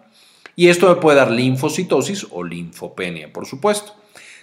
Y 0.57 0.68
esto 0.68 0.88
me 0.88 1.00
puede 1.00 1.18
dar 1.18 1.31
linfocitosis 1.31 2.27
o 2.31 2.44
linfopenia, 2.44 3.33
por 3.33 3.46
supuesto. 3.46 3.94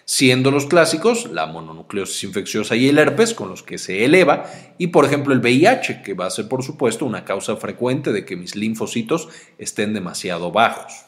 Siendo 0.05 0.51
los 0.51 0.65
clásicos 0.65 1.31
la 1.31 1.45
mononucleosis 1.45 2.23
infecciosa 2.25 2.75
y 2.75 2.89
el 2.89 2.97
herpes, 2.97 3.33
con 3.33 3.49
los 3.49 3.63
que 3.63 3.77
se 3.77 4.03
eleva, 4.03 4.45
y 4.77 4.87
por 4.87 5.05
ejemplo 5.05 5.33
el 5.33 5.39
VIH, 5.39 6.01
que 6.03 6.13
va 6.13 6.25
a 6.25 6.31
ser 6.31 6.47
por 6.47 6.63
supuesto 6.63 7.05
una 7.05 7.23
causa 7.23 7.55
frecuente 7.55 8.11
de 8.11 8.25
que 8.25 8.35
mis 8.35 8.55
linfocitos 8.55 9.29
estén 9.57 9.93
demasiado 9.93 10.51
bajos. 10.51 11.05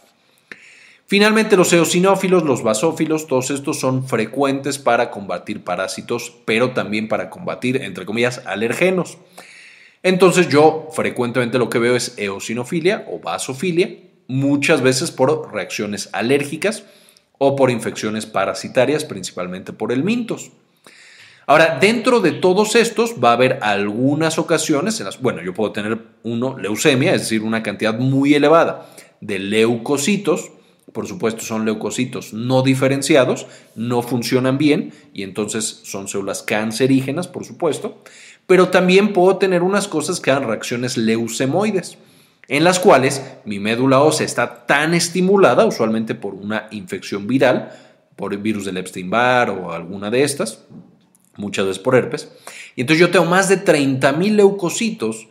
Finalmente, 1.06 1.58
los 1.58 1.72
eosinófilos, 1.74 2.44
los 2.44 2.64
basófilos, 2.64 3.28
todos 3.28 3.52
estos 3.52 3.80
son 3.80 4.08
frecuentes 4.08 4.80
para 4.80 5.12
combatir 5.12 5.64
parásitos, 5.64 6.34
pero 6.46 6.72
también 6.72 7.08
para 7.08 7.30
combatir, 7.30 7.82
entre 7.82 8.06
comillas, 8.06 8.42
alergenos. 8.46 9.18
Entonces 10.04 10.50
yo 10.50 10.90
frecuentemente 10.92 11.58
lo 11.58 11.70
que 11.70 11.80
veo 11.80 11.96
es 11.96 12.14
eosinofilia 12.18 13.06
o 13.10 13.20
basofilia, 13.20 13.90
muchas 14.28 14.82
veces 14.82 15.12
por 15.12 15.54
reacciones 15.54 16.10
alérgicas 16.12 16.84
o 17.38 17.56
por 17.56 17.72
infecciones 17.72 18.26
parasitarias, 18.26 19.06
principalmente 19.06 19.72
por 19.72 19.92
el 19.92 20.04
mintos. 20.04 20.52
Ahora, 21.46 21.78
dentro 21.80 22.22
de 22.22 22.32
todos 22.32 22.76
estos 22.76 23.16
va 23.22 23.32
a 23.32 23.34
haber 23.34 23.60
algunas 23.62 24.38
ocasiones 24.40 25.00
en 25.00 25.08
las, 25.08 25.22
bueno, 25.22 25.42
yo 25.42 25.54
puedo 25.54 25.72
tener 25.72 26.00
uno, 26.24 26.58
leucemia, 26.58 27.14
es 27.14 27.22
decir, 27.22 27.42
una 27.42 27.64
cantidad 27.64 27.94
muy 27.94 28.34
elevada 28.34 28.86
de 29.20 29.40
leucocitos, 29.40 30.52
por 30.94 31.08
supuesto 31.08 31.44
son 31.44 31.66
leucocitos 31.66 32.34
no 32.34 32.62
diferenciados, 32.62 33.48
no 33.76 34.02
funcionan 34.02 34.58
bien 34.58 34.94
y 35.14 35.24
entonces 35.24 35.82
son 35.84 36.08
células 36.08 36.44
cancerígenas, 36.44 37.28
por 37.28 37.46
supuesto, 37.46 38.02
pero 38.48 38.70
también 38.70 39.14
puedo 39.14 39.38
tener 39.38 39.64
unas 39.64 39.88
cosas 39.88 40.20
que 40.20 40.32
dan 40.32 40.48
reacciones 40.48 40.98
leucemoides, 40.98 41.98
en 42.48 42.64
las 42.64 42.80
cuales 42.80 43.24
mi 43.46 43.60
médula 43.60 44.02
ósea 44.02 44.26
está 44.26 44.66
tan 44.66 44.94
estimulada, 44.94 45.66
usualmente 45.66 46.14
por 46.14 46.34
una 46.34 46.68
infección 46.72 47.28
viral, 47.28 47.72
por 48.16 48.34
el 48.34 48.40
virus 48.40 48.66
del 48.66 48.78
Epstein-Barr 48.78 49.50
o 49.50 49.72
alguna 49.72 50.12
de 50.12 50.24
estas, 50.24 50.66
muchas 51.36 51.66
veces 51.66 51.82
por 51.82 51.96
herpes, 51.96 52.32
y 52.76 52.82
entonces 52.82 53.00
yo 53.00 53.12
tengo 53.12 53.26
más 53.26 53.50
de 53.50 53.64
30.000 53.64 54.36
leucocitos 54.36 55.28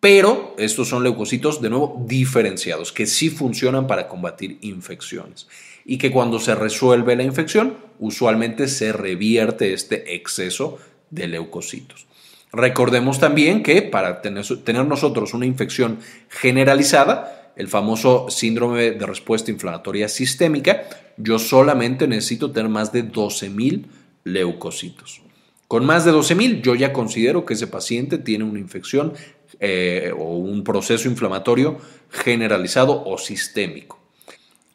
pero 0.00 0.54
estos 0.58 0.88
son 0.88 1.02
leucocitos, 1.02 1.60
de 1.60 1.68
nuevo, 1.68 2.02
diferenciados, 2.06 2.90
que 2.90 3.06
sí 3.06 3.28
funcionan 3.28 3.86
para 3.86 4.08
combatir 4.08 4.58
infecciones. 4.62 5.46
Y 5.84 5.98
que 5.98 6.10
cuando 6.10 6.38
se 6.38 6.54
resuelve 6.54 7.16
la 7.16 7.22
infección, 7.22 7.76
usualmente 7.98 8.66
se 8.68 8.92
revierte 8.92 9.74
este 9.74 10.14
exceso 10.14 10.78
de 11.10 11.28
leucocitos. 11.28 12.06
Recordemos 12.52 13.20
también 13.20 13.62
que 13.62 13.82
para 13.82 14.22
tener, 14.22 14.86
nosotros 14.86 15.34
una 15.34 15.46
infección 15.46 15.98
generalizada, 16.28 17.52
el 17.56 17.68
famoso 17.68 18.28
síndrome 18.30 18.92
de 18.92 19.06
respuesta 19.06 19.50
inflamatoria 19.50 20.08
sistémica, 20.08 20.88
yo 21.16 21.38
solamente 21.38 22.08
necesito 22.08 22.50
tener 22.50 22.70
más 22.70 22.92
de 22.92 23.04
12.000 23.04 23.84
leucocitos. 24.24 25.20
Con 25.68 25.84
más 25.84 26.04
de 26.04 26.12
12.000 26.12 26.62
yo 26.62 26.74
ya 26.74 26.92
considero 26.92 27.44
que 27.44 27.54
ese 27.54 27.66
paciente 27.66 28.18
tiene 28.18 28.44
una 28.44 28.58
infección 28.58 29.12
eh, 29.58 30.12
o 30.16 30.36
un 30.36 30.62
proceso 30.64 31.08
inflamatorio 31.08 31.78
generalizado 32.10 33.02
o 33.04 33.18
sistémico. 33.18 33.98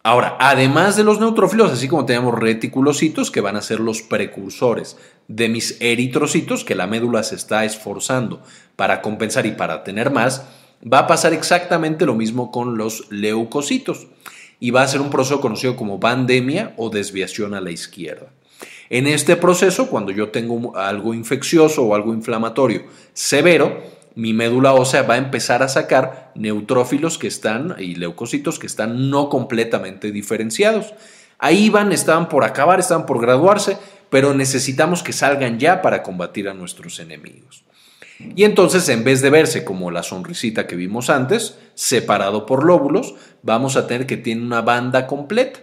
Ahora, 0.04 0.38
además 0.40 0.96
de 0.96 1.04
los 1.04 1.20
neutrófilos, 1.20 1.72
así 1.72 1.88
como 1.88 2.06
tenemos 2.06 2.38
reticulocitos 2.38 3.32
que 3.32 3.42
van 3.42 3.56
a 3.56 3.64
ser 3.64 3.80
los 3.80 4.04
precursores 4.04 4.98
de 5.28 5.50
mis 5.50 5.82
eritrocitos, 5.82 6.64
que 6.64 6.76
la 6.76 6.86
médula 6.86 7.24
se 7.24 7.34
está 7.34 7.66
esforzando 7.66 8.44
para 8.76 9.02
compensar 9.02 9.48
y 9.48 9.54
para 9.54 9.84
tener 9.84 10.12
más, 10.12 10.46
va 10.84 11.00
a 11.00 11.08
pasar 11.08 11.34
exactamente 11.34 12.06
lo 12.06 12.14
mismo 12.14 12.52
con 12.52 12.78
los 12.78 13.10
leucocitos 13.10 14.06
y 14.60 14.70
va 14.70 14.84
a 14.84 14.88
ser 14.88 15.02
un 15.02 15.10
proceso 15.10 15.42
conocido 15.42 15.76
como 15.76 16.00
pandemia 16.00 16.76
o 16.78 16.92
desviación 16.92 17.56
a 17.56 17.62
la 17.62 17.72
izquierda. 17.72 18.28
En 18.90 19.08
este 19.08 19.36
proceso, 19.36 19.90
cuando 19.90 20.12
yo 20.12 20.30
tengo 20.30 20.78
algo 20.78 21.14
infeccioso 21.14 21.84
o 21.84 21.96
algo 21.96 22.14
inflamatorio 22.14 22.84
severo, 23.14 23.82
mi 24.16 24.34
médula 24.34 24.74
ósea 24.74 25.04
va 25.04 25.16
a 25.16 25.18
empezar 25.18 25.62
a 25.62 25.68
sacar 25.68 26.32
neutrófilos 26.36 27.18
que 27.18 27.28
están 27.28 27.76
y 27.78 27.96
leucocitos 27.96 28.60
que 28.60 28.68
están 28.68 29.10
no 29.10 29.30
completamente 29.30 30.12
diferenciados. 30.12 30.94
Ahí 31.38 31.70
van, 31.70 31.92
estaban 31.92 32.30
por 32.30 32.46
acabar, 32.46 32.80
estaban 32.80 33.06
por 33.06 33.22
graduarse, 33.22 33.78
pero 34.10 34.34
necesitamos 34.34 35.04
que 35.04 35.12
salgan 35.12 35.60
ya 35.60 35.82
para 35.82 36.02
combatir 36.02 36.48
a 36.48 36.54
nuestros 36.54 37.00
enemigos. 37.00 37.66
Y 38.20 38.46
entonces, 38.46 38.88
en 38.88 39.04
vez 39.04 39.22
de 39.22 39.30
verse 39.30 39.66
como 39.66 39.92
la 39.92 40.02
sonrisita 40.02 40.68
que 40.68 40.78
vimos 40.78 41.10
antes, 41.10 41.58
separado 41.74 42.46
por 42.46 42.64
lóbulos, 42.64 43.16
vamos 43.44 43.76
a 43.76 43.88
tener 43.88 44.08
que 44.08 44.16
tiene 44.16 44.44
una 44.44 44.62
banda 44.62 45.08
completa. 45.08 45.60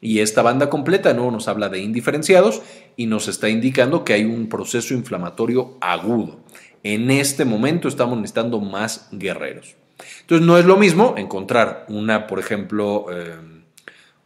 Y 0.00 0.20
esta 0.20 0.42
banda 0.42 0.70
completa 0.70 1.10
de 1.10 1.14
nuevo 1.14 1.30
nos 1.30 1.46
habla 1.46 1.68
de 1.68 1.78
indiferenciados 1.80 2.62
y 2.96 3.06
nos 3.06 3.28
está 3.28 3.50
indicando 3.50 4.04
que 4.04 4.14
hay 4.14 4.24
un 4.24 4.48
proceso 4.48 4.94
inflamatorio 4.94 5.76
agudo. 5.80 6.40
En 6.82 7.10
este 7.10 7.44
momento 7.44 7.88
estamos 7.88 8.16
necesitando 8.16 8.60
más 8.60 9.08
guerreros. 9.12 9.76
Entonces 10.22 10.46
no 10.46 10.58
es 10.58 10.64
lo 10.64 10.76
mismo 10.76 11.14
encontrar 11.16 11.86
una, 11.88 12.26
por 12.26 12.38
ejemplo, 12.38 13.06
eh, 13.12 13.36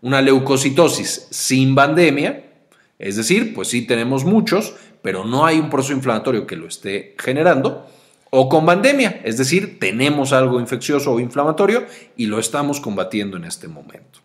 una 0.03 0.23
leucocitosis 0.23 1.29
sin 1.31 1.75
pandemia, 1.75 2.45
es 2.99 3.17
decir, 3.17 3.55
pues 3.55 3.69
sí 3.69 3.83
tenemos 3.83 4.25
muchos, 4.25 4.75
pero 5.03 5.25
no 5.25 5.45
hay 5.45 5.59
un 5.59 5.69
proceso 5.69 5.93
inflamatorio 5.93 6.47
que 6.47 6.57
lo 6.57 6.67
esté 6.67 7.15
generando, 7.19 7.87
o 8.31 8.49
con 8.49 8.67
pandemia, 8.67 9.21
es 9.25 9.39
decir, 9.39 9.79
tenemos 9.79 10.33
algo 10.33 10.61
infeccioso 10.61 11.13
o 11.13 11.21
inflamatorio 11.21 11.87
y 12.17 12.27
lo 12.27 12.39
estamos 12.39 12.81
combatiendo 12.81 13.37
en 13.37 13.45
este 13.45 13.69
momento. 13.69 14.21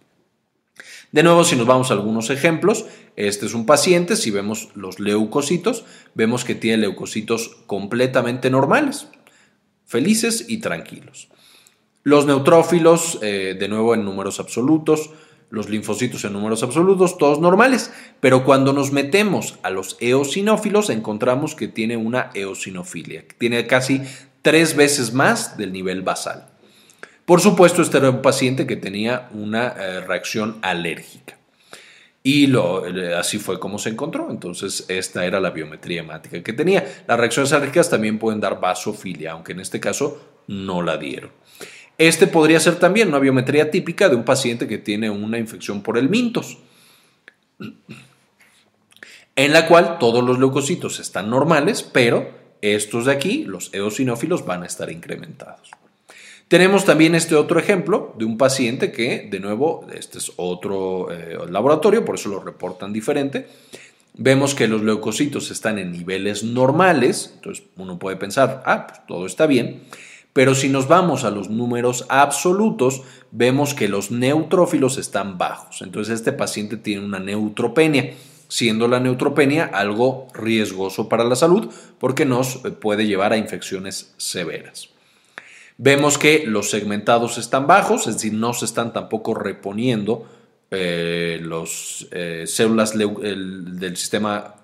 De 1.11 1.23
nuevo, 1.23 1.43
si 1.43 1.57
nos 1.57 1.67
vamos 1.67 1.91
a 1.91 1.93
algunos 1.93 2.29
ejemplos, 2.29 2.85
este 3.17 3.45
es 3.45 3.53
un 3.53 3.65
paciente, 3.65 4.15
si 4.15 4.31
vemos 4.31 4.69
los 4.75 4.99
leucocitos, 4.99 5.83
vemos 6.13 6.45
que 6.45 6.55
tiene 6.55 6.77
leucocitos 6.77 7.57
completamente 7.65 8.49
normales, 8.49 9.07
felices 9.85 10.45
y 10.47 10.59
tranquilos. 10.59 11.27
Los 12.03 12.25
neutrófilos, 12.25 13.19
eh, 13.21 13.57
de 13.59 13.67
nuevo 13.67 13.93
en 13.93 14.05
números 14.05 14.39
absolutos, 14.39 15.09
los 15.49 15.69
linfocitos 15.69 16.23
en 16.23 16.31
números 16.31 16.63
absolutos, 16.63 17.17
todos 17.17 17.41
normales, 17.41 17.91
pero 18.21 18.45
cuando 18.45 18.71
nos 18.71 18.93
metemos 18.93 19.59
a 19.63 19.69
los 19.69 19.97
eosinófilos 19.99 20.89
encontramos 20.89 21.55
que 21.55 21.67
tiene 21.67 21.97
una 21.97 22.29
eosinofilia, 22.33 23.27
que 23.27 23.35
tiene 23.35 23.67
casi 23.67 24.01
tres 24.41 24.77
veces 24.77 25.13
más 25.13 25.57
del 25.57 25.73
nivel 25.73 26.03
basal. 26.03 26.50
Por 27.25 27.41
supuesto, 27.41 27.81
este 27.81 27.97
era 27.97 28.09
un 28.09 28.21
paciente 28.21 28.67
que 28.67 28.75
tenía 28.75 29.29
una 29.33 29.67
eh, 29.67 30.01
reacción 30.01 30.57
alérgica. 30.61 31.37
Y 32.23 32.53
así 33.17 33.39
fue 33.39 33.59
como 33.59 33.79
se 33.79 33.89
encontró. 33.89 34.29
Entonces, 34.29 34.85
esta 34.89 35.25
era 35.25 35.39
la 35.39 35.49
biometría 35.49 36.01
hemática 36.01 36.43
que 36.43 36.53
tenía. 36.53 37.03
Las 37.07 37.19
reacciones 37.19 37.51
alérgicas 37.51 37.89
también 37.89 38.19
pueden 38.19 38.39
dar 38.39 38.59
vasofilia, 38.59 39.31
aunque 39.31 39.53
en 39.53 39.59
este 39.59 39.79
caso 39.79 40.21
no 40.47 40.81
la 40.83 40.97
dieron. 40.97 41.31
Este 41.97 42.27
podría 42.27 42.59
ser 42.59 42.77
también 42.77 43.09
una 43.09 43.19
biometría 43.19 43.69
típica 43.69 44.09
de 44.09 44.15
un 44.15 44.23
paciente 44.23 44.67
que 44.67 44.77
tiene 44.77 45.09
una 45.09 45.37
infección 45.37 45.81
por 45.81 45.97
el 45.97 46.09
mintos, 46.09 46.57
en 49.35 49.53
la 49.53 49.67
cual 49.67 49.97
todos 49.99 50.23
los 50.23 50.39
leucocitos 50.39 50.99
están 50.99 51.29
normales, 51.29 51.83
pero 51.83 52.29
estos 52.61 53.05
de 53.05 53.11
aquí, 53.11 53.43
los 53.43 53.73
eosinófilos, 53.73 54.45
van 54.45 54.63
a 54.63 54.65
estar 54.65 54.91
incrementados. 54.91 55.71
Tenemos 56.51 56.83
también 56.83 57.15
este 57.15 57.35
otro 57.35 57.61
ejemplo 57.61 58.13
de 58.17 58.25
un 58.25 58.37
paciente 58.37 58.91
que, 58.91 59.25
de 59.31 59.39
nuevo, 59.39 59.87
este 59.97 60.17
es 60.17 60.33
otro 60.35 61.09
eh, 61.09 61.37
laboratorio, 61.49 62.03
por 62.03 62.15
eso 62.15 62.27
lo 62.27 62.41
reportan 62.41 62.91
diferente. 62.91 63.47
Vemos 64.15 64.53
que 64.53 64.67
los 64.67 64.81
leucocitos 64.81 65.49
están 65.49 65.79
en 65.79 65.93
niveles 65.93 66.43
normales, 66.43 67.31
entonces 67.35 67.63
uno 67.77 67.97
puede 67.97 68.17
pensar, 68.17 68.63
ah, 68.65 68.85
pues 68.85 68.99
todo 69.07 69.25
está 69.27 69.47
bien. 69.47 69.83
Pero 70.33 70.53
si 70.53 70.67
nos 70.67 70.89
vamos 70.89 71.23
a 71.23 71.31
los 71.31 71.49
números 71.49 72.05
absolutos, 72.09 73.01
vemos 73.31 73.73
que 73.73 73.87
los 73.87 74.11
neutrófilos 74.11 74.97
están 74.97 75.37
bajos. 75.37 75.81
Entonces 75.81 76.15
este 76.15 76.33
paciente 76.33 76.75
tiene 76.75 77.05
una 77.05 77.19
neutropenia, 77.21 78.13
siendo 78.49 78.89
la 78.89 78.99
neutropenia 78.99 79.71
algo 79.73 80.27
riesgoso 80.33 81.07
para 81.07 81.23
la 81.23 81.37
salud 81.37 81.69
porque 81.97 82.25
nos 82.25 82.57
puede 82.81 83.07
llevar 83.07 83.31
a 83.31 83.37
infecciones 83.37 84.13
severas. 84.17 84.90
Vemos 85.77 86.17
que 86.17 86.43
los 86.45 86.69
segmentados 86.69 87.37
están 87.37 87.67
bajos, 87.67 88.07
es 88.07 88.15
decir, 88.15 88.33
no 88.33 88.53
se 88.53 88.65
están 88.65 88.93
tampoco 88.93 89.33
reponiendo 89.33 90.27
eh, 90.69 91.41
las 91.43 92.07
eh, 92.11 92.45
células 92.47 92.97
del 92.97 93.97
sistema, 93.97 94.55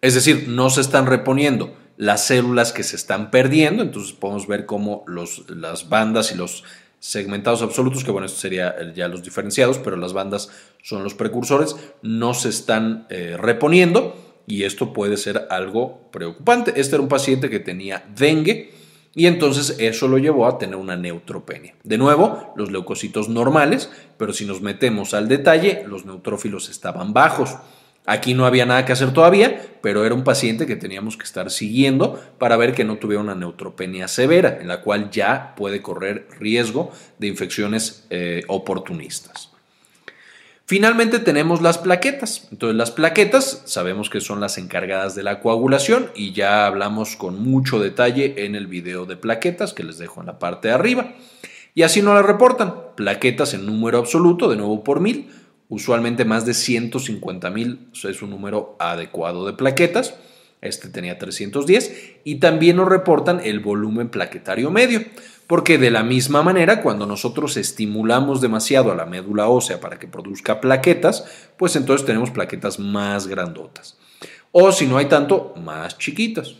es 0.00 0.14
decir, 0.14 0.46
no 0.48 0.70
se 0.70 0.80
están 0.80 1.06
reponiendo 1.06 1.76
las 1.96 2.26
células 2.26 2.72
que 2.72 2.82
se 2.82 2.96
están 2.96 3.30
perdiendo, 3.30 3.82
entonces 3.82 4.12
podemos 4.12 4.46
ver 4.46 4.66
cómo 4.66 5.04
los, 5.06 5.48
las 5.50 5.88
bandas 5.88 6.32
y 6.32 6.36
los 6.36 6.64
segmentados 6.98 7.62
absolutos, 7.62 8.04
que 8.04 8.12
bueno, 8.12 8.26
esto 8.26 8.38
sería 8.38 8.76
ya 8.94 9.08
los 9.08 9.24
diferenciados, 9.24 9.78
pero 9.78 9.96
las 9.96 10.12
bandas 10.12 10.50
son 10.82 11.02
los 11.02 11.14
precursores, 11.14 11.76
no 12.00 12.32
se 12.32 12.48
están 12.48 13.06
eh, 13.10 13.36
reponiendo 13.36 14.16
y 14.46 14.62
esto 14.62 14.92
puede 14.92 15.16
ser 15.16 15.46
algo 15.50 16.08
preocupante. 16.12 16.72
Este 16.76 16.94
era 16.94 17.02
un 17.02 17.08
paciente 17.08 17.50
que 17.50 17.58
tenía 17.58 18.04
dengue, 18.16 18.72
y 19.14 19.26
entonces 19.26 19.76
eso 19.78 20.08
lo 20.08 20.18
llevó 20.18 20.46
a 20.46 20.58
tener 20.58 20.76
una 20.76 20.96
neutropenia. 20.96 21.74
De 21.84 21.98
nuevo, 21.98 22.52
los 22.56 22.70
leucocitos 22.70 23.28
normales, 23.28 23.90
pero 24.16 24.32
si 24.32 24.46
nos 24.46 24.62
metemos 24.62 25.12
al 25.12 25.28
detalle, 25.28 25.84
los 25.86 26.06
neutrófilos 26.06 26.70
estaban 26.70 27.12
bajos. 27.12 27.56
Aquí 28.04 28.34
no 28.34 28.46
había 28.46 28.66
nada 28.66 28.84
que 28.84 28.92
hacer 28.92 29.12
todavía, 29.12 29.64
pero 29.80 30.04
era 30.04 30.14
un 30.14 30.24
paciente 30.24 30.66
que 30.66 30.76
teníamos 30.76 31.16
que 31.16 31.24
estar 31.24 31.50
siguiendo 31.50 32.20
para 32.38 32.56
ver 32.56 32.74
que 32.74 32.84
no 32.84 32.96
tuviera 32.96 33.22
una 33.22 33.34
neutropenia 33.34 34.08
severa, 34.08 34.58
en 34.60 34.66
la 34.66 34.80
cual 34.80 35.10
ya 35.10 35.54
puede 35.56 35.82
correr 35.82 36.26
riesgo 36.40 36.90
de 37.18 37.28
infecciones 37.28 38.06
eh, 38.10 38.42
oportunistas. 38.48 39.51
Finalmente 40.66 41.18
tenemos 41.18 41.60
las 41.60 41.78
plaquetas. 41.78 42.48
Entonces 42.50 42.76
las 42.76 42.90
plaquetas 42.90 43.62
sabemos 43.66 44.08
que 44.10 44.20
son 44.20 44.40
las 44.40 44.58
encargadas 44.58 45.14
de 45.14 45.22
la 45.22 45.40
coagulación 45.40 46.10
y 46.14 46.32
ya 46.32 46.66
hablamos 46.66 47.16
con 47.16 47.42
mucho 47.42 47.80
detalle 47.80 48.44
en 48.44 48.54
el 48.54 48.66
video 48.66 49.04
de 49.04 49.16
plaquetas 49.16 49.72
que 49.72 49.84
les 49.84 49.98
dejo 49.98 50.20
en 50.20 50.26
la 50.26 50.38
parte 50.38 50.68
de 50.68 50.74
arriba. 50.74 51.14
Y 51.74 51.82
así 51.82 52.02
nos 52.02 52.14
las 52.14 52.26
reportan. 52.26 52.74
Plaquetas 52.96 53.54
en 53.54 53.66
número 53.66 53.98
absoluto, 53.98 54.48
de 54.48 54.56
nuevo 54.56 54.84
por 54.84 55.00
mil. 55.00 55.30
Usualmente 55.68 56.24
más 56.24 56.44
de 56.44 56.54
150 56.54 57.50
mil 57.50 57.88
es 57.92 58.22
un 58.22 58.30
número 58.30 58.76
adecuado 58.78 59.46
de 59.46 59.54
plaquetas. 59.54 60.14
Este 60.60 60.88
tenía 60.88 61.18
310. 61.18 62.20
Y 62.24 62.36
también 62.36 62.76
nos 62.76 62.88
reportan 62.88 63.40
el 63.42 63.60
volumen 63.60 64.10
plaquetario 64.10 64.70
medio. 64.70 65.02
Porque 65.46 65.78
de 65.78 65.90
la 65.90 66.02
misma 66.02 66.42
manera, 66.42 66.82
cuando 66.82 67.06
nosotros 67.06 67.56
estimulamos 67.56 68.40
demasiado 68.40 68.92
a 68.92 68.94
la 68.94 69.06
médula 69.06 69.48
ósea 69.48 69.80
para 69.80 69.98
que 69.98 70.08
produzca 70.08 70.60
plaquetas, 70.60 71.24
pues 71.56 71.76
entonces 71.76 72.06
tenemos 72.06 72.30
plaquetas 72.30 72.78
más 72.78 73.26
grandotas. 73.26 73.98
O 74.52 74.72
si 74.72 74.86
no 74.86 74.98
hay 74.98 75.06
tanto, 75.06 75.54
más 75.56 75.98
chiquitas. 75.98 76.54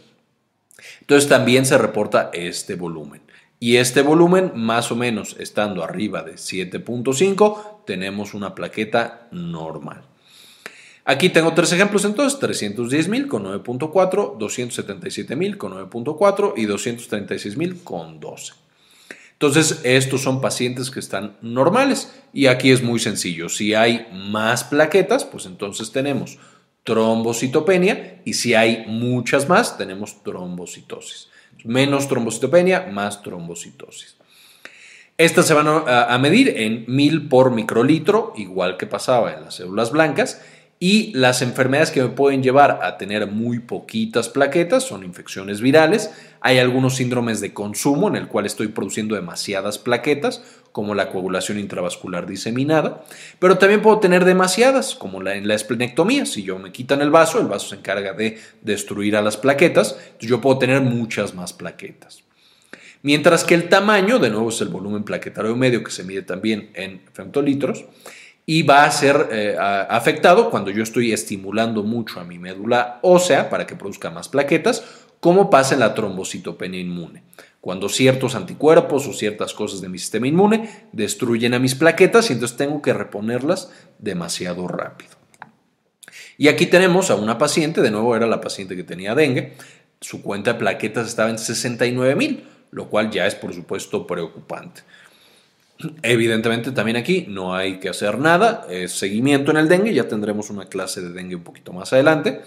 Entonces 1.00 1.28
también 1.28 1.66
se 1.66 1.78
reporta 1.78 2.30
este 2.32 2.74
volumen. 2.74 3.22
Y 3.60 3.76
este 3.76 4.02
volumen, 4.02 4.52
más 4.56 4.90
o 4.90 4.96
menos 4.96 5.36
estando 5.38 5.84
arriba 5.84 6.22
de 6.22 6.34
7.5, 6.34 7.84
tenemos 7.86 8.34
una 8.34 8.54
plaqueta 8.54 9.28
normal. 9.30 10.02
Aquí 11.04 11.28
tengo 11.30 11.52
tres 11.52 11.72
ejemplos 11.72 12.04
entonces, 12.04 12.40
310.000 12.40 13.26
con 13.26 13.44
9.4, 13.44 14.38
277.000 14.38 15.56
con 15.56 15.72
9.4 15.72 16.54
y 16.56 16.66
236.000 16.66 17.82
con 17.82 18.20
12. 18.20 18.52
Entonces, 19.42 19.81
estos 19.83 20.22
son 20.22 20.40
pacientes 20.40 20.88
que 20.92 21.00
están 21.00 21.37
normales 21.42 22.12
y 22.33 22.46
aquí 22.46 22.70
es 22.70 22.81
muy 22.81 23.00
sencillo. 23.00 23.48
Si 23.48 23.74
hay 23.74 24.07
más 24.12 24.62
plaquetas, 24.62 25.24
pues 25.24 25.46
entonces 25.46 25.90
tenemos 25.90 26.38
trombocitopenia 26.85 28.22
y 28.24 28.35
si 28.35 28.55
hay 28.55 28.85
muchas 28.87 29.48
más, 29.48 29.76
tenemos 29.76 30.22
trombocitosis. 30.22 31.28
Menos 31.64 32.07
trombocitopenia, 32.07 32.87
más 32.92 33.20
trombocitosis. 33.24 34.16
Estas 35.18 35.48
se 35.48 35.55
van 35.55 35.66
a, 35.66 36.16
medir 36.18 36.55
en 36.59 36.85
mil 36.87 37.28
por 37.28 37.50
microlitro, 37.50 38.35
igual 38.37 38.76
que 38.76 38.87
pasaba 38.87 39.35
en 39.35 39.42
las 39.42 39.57
células 39.57 39.90
blancas, 39.90 40.40
y 40.82 41.12
las 41.12 41.42
enfermedades 41.42 41.92
que 41.92 42.02
me 42.02 42.08
pueden 42.08 42.42
llevar 42.42 42.80
a 42.82 42.98
tener 42.98 43.28
muy 43.28 43.60
poquitas 43.60 44.28
plaquetas 44.28 44.82
son 44.82 45.04
infecciones 45.04 45.60
virales. 45.60 46.10
Hay 46.40 46.58
algunos 46.58 46.96
síndromes 46.96 47.40
de 47.40 47.54
consumo 47.54 48.08
en 48.08 48.16
el 48.16 48.26
cual 48.26 48.46
estoy 48.46 48.66
produciendo 48.66 49.14
demasiadas 49.14 49.78
plaquetas, 49.78 50.42
como 50.72 50.96
la 50.96 51.10
coagulación 51.10 51.60
intravascular 51.60 52.26
diseminada, 52.26 53.04
pero 53.38 53.58
también 53.58 53.80
puedo 53.80 54.00
tener 54.00 54.24
demasiadas, 54.24 54.96
como 54.96 55.22
la, 55.22 55.37
en 55.37 55.46
la 55.46 55.54
esplenectomía. 55.54 56.26
Si 56.26 56.42
yo 56.42 56.58
me 56.58 56.72
quitan 56.72 57.00
el 57.00 57.10
vaso, 57.10 57.40
el 57.40 57.46
vaso 57.46 57.68
se 57.68 57.76
encarga 57.76 58.14
de 58.14 58.40
destruir 58.62 59.14
a 59.14 59.22
las 59.22 59.37
plaquetas, 59.37 60.00
yo 60.18 60.40
puedo 60.40 60.58
tener 60.58 60.80
muchas 60.80 61.33
más 61.33 61.52
plaquetas. 61.52 62.24
Mientras 63.02 63.44
que 63.44 63.54
el 63.54 63.68
tamaño, 63.68 64.18
de 64.18 64.30
nuevo 64.30 64.48
es 64.48 64.60
el 64.60 64.68
volumen 64.68 65.04
plaquetario 65.04 65.54
medio 65.54 65.85
que 65.85 65.92
se 65.92 66.02
mide 66.02 66.22
también 66.22 66.70
en 66.74 67.02
femtolitros, 67.12 67.85
y 68.44 68.62
va 68.62 68.84
a 68.84 68.90
ser 68.90 69.28
eh, 69.30 69.56
afectado 69.58 70.50
cuando 70.50 70.70
yo 70.70 70.82
estoy 70.82 71.12
estimulando 71.12 71.82
mucho 71.82 72.20
a 72.20 72.24
mi 72.24 72.38
médula 72.38 72.98
ósea 73.02 73.48
para 73.48 73.66
que 73.66 73.76
produzca 73.76 74.10
más 74.10 74.28
plaquetas, 74.28 74.84
como 75.20 75.50
pasa 75.50 75.74
en 75.74 75.80
la 75.80 75.94
trombocitopenia 75.94 76.80
inmune. 76.80 77.22
Cuando 77.60 77.88
ciertos 77.88 78.34
anticuerpos 78.34 79.06
o 79.06 79.12
ciertas 79.12 79.54
cosas 79.54 79.80
de 79.80 79.88
mi 79.88 80.00
sistema 80.00 80.26
inmune 80.26 80.88
destruyen 80.90 81.54
a 81.54 81.60
mis 81.60 81.76
plaquetas 81.76 82.28
y 82.28 82.32
entonces 82.32 82.56
tengo 82.56 82.82
que 82.82 82.92
reponerlas 82.92 83.70
demasiado 84.00 84.66
rápido. 84.66 85.12
Y 86.38 86.48
aquí 86.48 86.66
tenemos 86.66 87.10
a 87.10 87.14
una 87.14 87.38
paciente, 87.38 87.82
de 87.82 87.92
nuevo 87.92 88.16
era 88.16 88.26
la 88.26 88.40
paciente 88.40 88.74
que 88.74 88.82
tenía 88.82 89.14
dengue, 89.14 89.52
su 90.00 90.22
cuenta 90.22 90.54
de 90.54 90.58
plaquetas 90.58 91.06
estaba 91.06 91.30
en 91.30 91.38
69 91.38 92.16
mil, 92.16 92.48
lo 92.72 92.88
cual 92.88 93.12
ya 93.12 93.28
es 93.28 93.36
por 93.36 93.54
supuesto 93.54 94.08
preocupante. 94.08 94.82
Evidentemente 96.02 96.72
también 96.72 96.96
aquí 96.96 97.26
no 97.28 97.54
hay 97.54 97.78
que 97.78 97.88
hacer 97.88 98.18
nada, 98.18 98.66
es 98.68 98.92
seguimiento 98.92 99.50
en 99.50 99.56
el 99.56 99.68
dengue, 99.68 99.94
ya 99.94 100.08
tendremos 100.08 100.50
una 100.50 100.66
clase 100.66 101.00
de 101.00 101.10
dengue 101.10 101.37
un 101.37 101.42
poquito 101.42 101.72
más 101.72 101.92
adelante. 101.92 102.42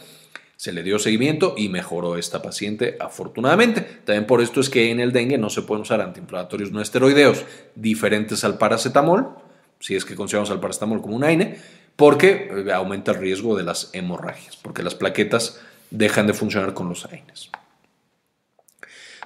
Se 0.56 0.72
le 0.72 0.84
dio 0.84 1.00
seguimiento 1.00 1.54
y 1.58 1.68
mejoró 1.68 2.18
esta 2.18 2.42
paciente 2.42 2.96
afortunadamente. 3.00 3.82
También 3.82 4.26
por 4.26 4.42
esto 4.42 4.62
es 4.62 4.70
que 4.70 4.90
en 4.90 5.00
el 5.02 5.12
dengue 5.12 5.38
no 5.38 5.50
se 5.50 5.64
pueden 5.64 5.82
usar 5.82 6.00
antiinflamatorios 6.00 6.72
no 6.72 6.82
esteroideos 6.82 7.44
diferentes 7.76 8.44
al 8.46 8.58
paracetamol, 8.58 9.36
si 9.80 9.96
es 9.96 10.06
que 10.06 10.16
consideramos 10.16 10.52
al 10.52 10.62
paracetamol 10.62 11.02
como 11.02 11.16
un 11.16 11.26
AINE, 11.26 11.58
porque 11.96 12.50
eh, 12.52 12.72
aumenta 12.72 13.12
el 13.12 13.18
riesgo 13.18 13.58
de 13.58 13.64
las 13.64 13.90
hemorragias, 13.94 14.56
porque 14.58 14.84
las 14.84 14.96
plaquetas 14.96 15.60
dejan 15.92 16.28
de 16.28 16.34
funcionar 16.34 16.74
con 16.74 16.88
los 16.90 17.06
AINES. 17.06 17.52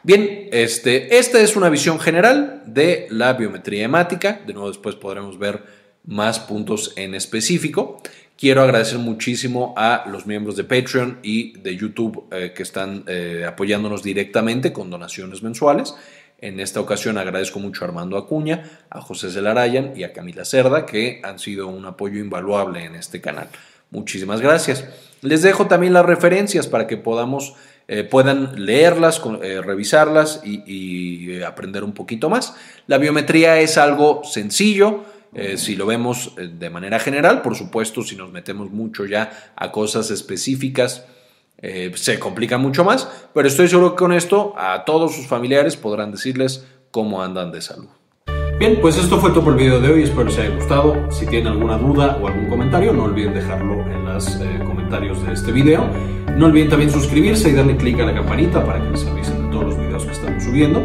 Bien, 0.03 0.47
este, 0.51 1.17
esta 1.17 1.41
es 1.41 1.57
una 1.57 1.69
visión 1.69 1.99
general 1.99 2.63
de 2.65 3.07
la 3.09 3.33
biometría 3.33 3.83
hemática. 3.83 4.39
De 4.47 4.53
nuevo, 4.53 4.69
después 4.69 4.95
podremos 4.95 5.37
ver 5.37 5.63
más 6.05 6.39
puntos 6.39 6.93
en 6.95 7.15
específico. 7.15 8.01
Quiero 8.37 8.61
agradecer 8.61 8.99
muchísimo 8.99 9.73
a 9.75 10.05
los 10.09 10.25
miembros 10.25 10.55
de 10.55 10.63
Patreon 10.63 11.19
y 11.21 11.57
de 11.59 11.75
YouTube 11.75 12.23
eh, 12.31 12.53
que 12.55 12.63
están 12.63 13.03
eh, 13.07 13.43
apoyándonos 13.45 14.01
directamente 14.01 14.71
con 14.71 14.89
donaciones 14.89 15.43
mensuales. 15.43 15.93
En 16.39 16.61
esta 16.61 16.79
ocasión 16.79 17.17
agradezco 17.17 17.59
mucho 17.59 17.83
a 17.83 17.89
Armando 17.89 18.17
Acuña, 18.17 18.63
a 18.89 19.01
José 19.01 19.29
Zelarayan 19.29 19.91
y 19.97 20.03
a 20.03 20.13
Camila 20.13 20.45
Cerda, 20.45 20.85
que 20.85 21.19
han 21.25 21.37
sido 21.37 21.67
un 21.67 21.85
apoyo 21.85 22.21
invaluable 22.21 22.85
en 22.85 22.95
este 22.95 23.19
canal. 23.19 23.49
Muchísimas 23.91 24.39
gracias. 24.39 24.85
Les 25.21 25.41
dejo 25.41 25.67
también 25.67 25.91
las 25.91 26.05
referencias 26.05 26.67
para 26.67 26.87
que 26.87 26.95
podamos 26.95 27.55
eh, 27.91 28.03
puedan 28.03 28.67
leerlas, 28.67 29.19
eh, 29.41 29.61
revisarlas 29.65 30.41
y, 30.45 31.31
eh, 31.31 31.43
aprender 31.43 31.83
un 31.83 31.93
poquito 31.93 32.29
más. 32.29 32.55
La 32.85 32.99
biometría 32.99 33.59
es 33.59 33.79
algo 33.79 34.21
sencillo. 34.23 35.05
si 35.57 35.75
lo 35.75 35.85
vemos 35.85 36.33
de 36.37 36.69
manera 36.71 36.97
general, 36.97 37.43
por 37.43 37.55
supuesto, 37.55 38.01
si 38.01 38.15
nos 38.15 38.31
metemos 38.31 38.71
mucho 38.71 39.05
ya 39.05 39.51
a 39.55 39.71
cosas 39.71 40.09
específicas, 40.09 41.05
se 41.93 42.17
complica 42.17 42.57
mucho 42.57 42.83
más, 42.83 43.07
pero 43.31 43.47
estoy 43.47 43.67
seguro 43.67 43.91
que 43.91 43.99
con 43.99 44.11
esto 44.11 44.55
a 44.57 44.85
todos 44.85 45.15
sus 45.15 45.27
familiares 45.27 45.77
podrán 45.77 46.11
decirles 46.11 46.65
cómo 46.89 47.21
andan 47.21 47.51
de 47.51 47.61
salud. 47.61 47.98
Bien, 48.59 48.77
pues 48.81 48.97
esto 48.97 49.19
fue 49.19 49.29
todo 49.29 49.45
por 49.45 49.53
el 49.53 49.59
video 49.59 49.79
de 49.79 49.89
hoy, 49.89 50.03
espero 50.03 50.25
les 50.25 50.37
haya 50.37 50.53
gustado. 50.53 51.09
Si 51.11 51.25
tienen 51.25 51.53
alguna 51.53 51.77
duda 51.77 52.19
o 52.21 52.27
algún 52.27 52.49
comentario, 52.49 52.91
no 52.91 53.05
olviden 53.05 53.33
dejarlo 53.33 53.89
en 53.89 54.03
los 54.03 54.37
comentarios 54.67 55.25
de 55.25 55.31
este 55.31 55.53
video. 55.53 55.89
No 56.35 56.47
olviden 56.47 56.67
también 56.67 56.91
suscribirse 56.91 57.51
y 57.51 57.53
darle 57.53 57.77
clic 57.77 58.01
a 58.01 58.07
la 58.07 58.13
campanita 58.13 58.65
para 58.65 58.83
que 58.83 58.89
les 58.89 59.05
avisen 59.07 59.45
de 59.45 59.51
todos 59.53 59.63
los 59.63 59.77
videos 59.77 60.03
que 60.03 60.11
estamos 60.11 60.43
subiendo. 60.43 60.83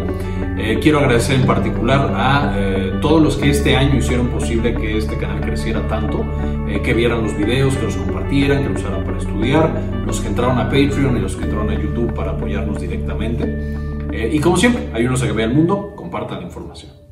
Eh, 0.57 0.79
quiero 0.81 1.01
agradecer 1.01 1.41
en 1.41 1.47
particular 1.47 2.13
a 2.15 2.55
eh, 2.57 2.93
todos 3.03 3.21
los 3.21 3.37
que 3.37 3.51
este 3.51 3.75
año 3.75 3.97
hicieron 3.97 4.29
posible 4.29 4.73
que 4.73 4.97
este 4.97 5.19
canal 5.19 5.41
creciera 5.41 5.85
tanto, 5.89 6.25
eh, 6.69 6.81
que 6.81 6.95
vieran 6.95 7.25
los 7.25 7.37
videos, 7.37 7.75
que 7.75 7.87
los 7.87 7.97
compartieran, 7.97 8.63
que 8.63 8.69
los 8.69 8.83
usaran 8.83 9.03
para 9.03 9.19
estudiar, 9.19 9.83
los 10.07 10.21
que 10.21 10.29
entraron 10.29 10.59
a 10.59 10.67
Patreon 10.67 11.17
y 11.17 11.21
los 11.21 11.35
que 11.35 11.43
entraron 11.43 11.71
a 11.71 11.75
YouTube 11.75 12.15
para 12.15 12.31
apoyarnos 12.31 12.81
directamente. 12.81 13.75
y 14.13 14.39
como 14.39 14.57
siempre, 14.57 14.91
ayúdenos 14.95 15.25
a 15.25 15.27
que 15.27 15.33
vea 15.33 15.47
el 15.47 15.55
mundo, 15.55 15.93
compartan 15.97 16.39
la 16.39 16.45
información. 16.45 17.04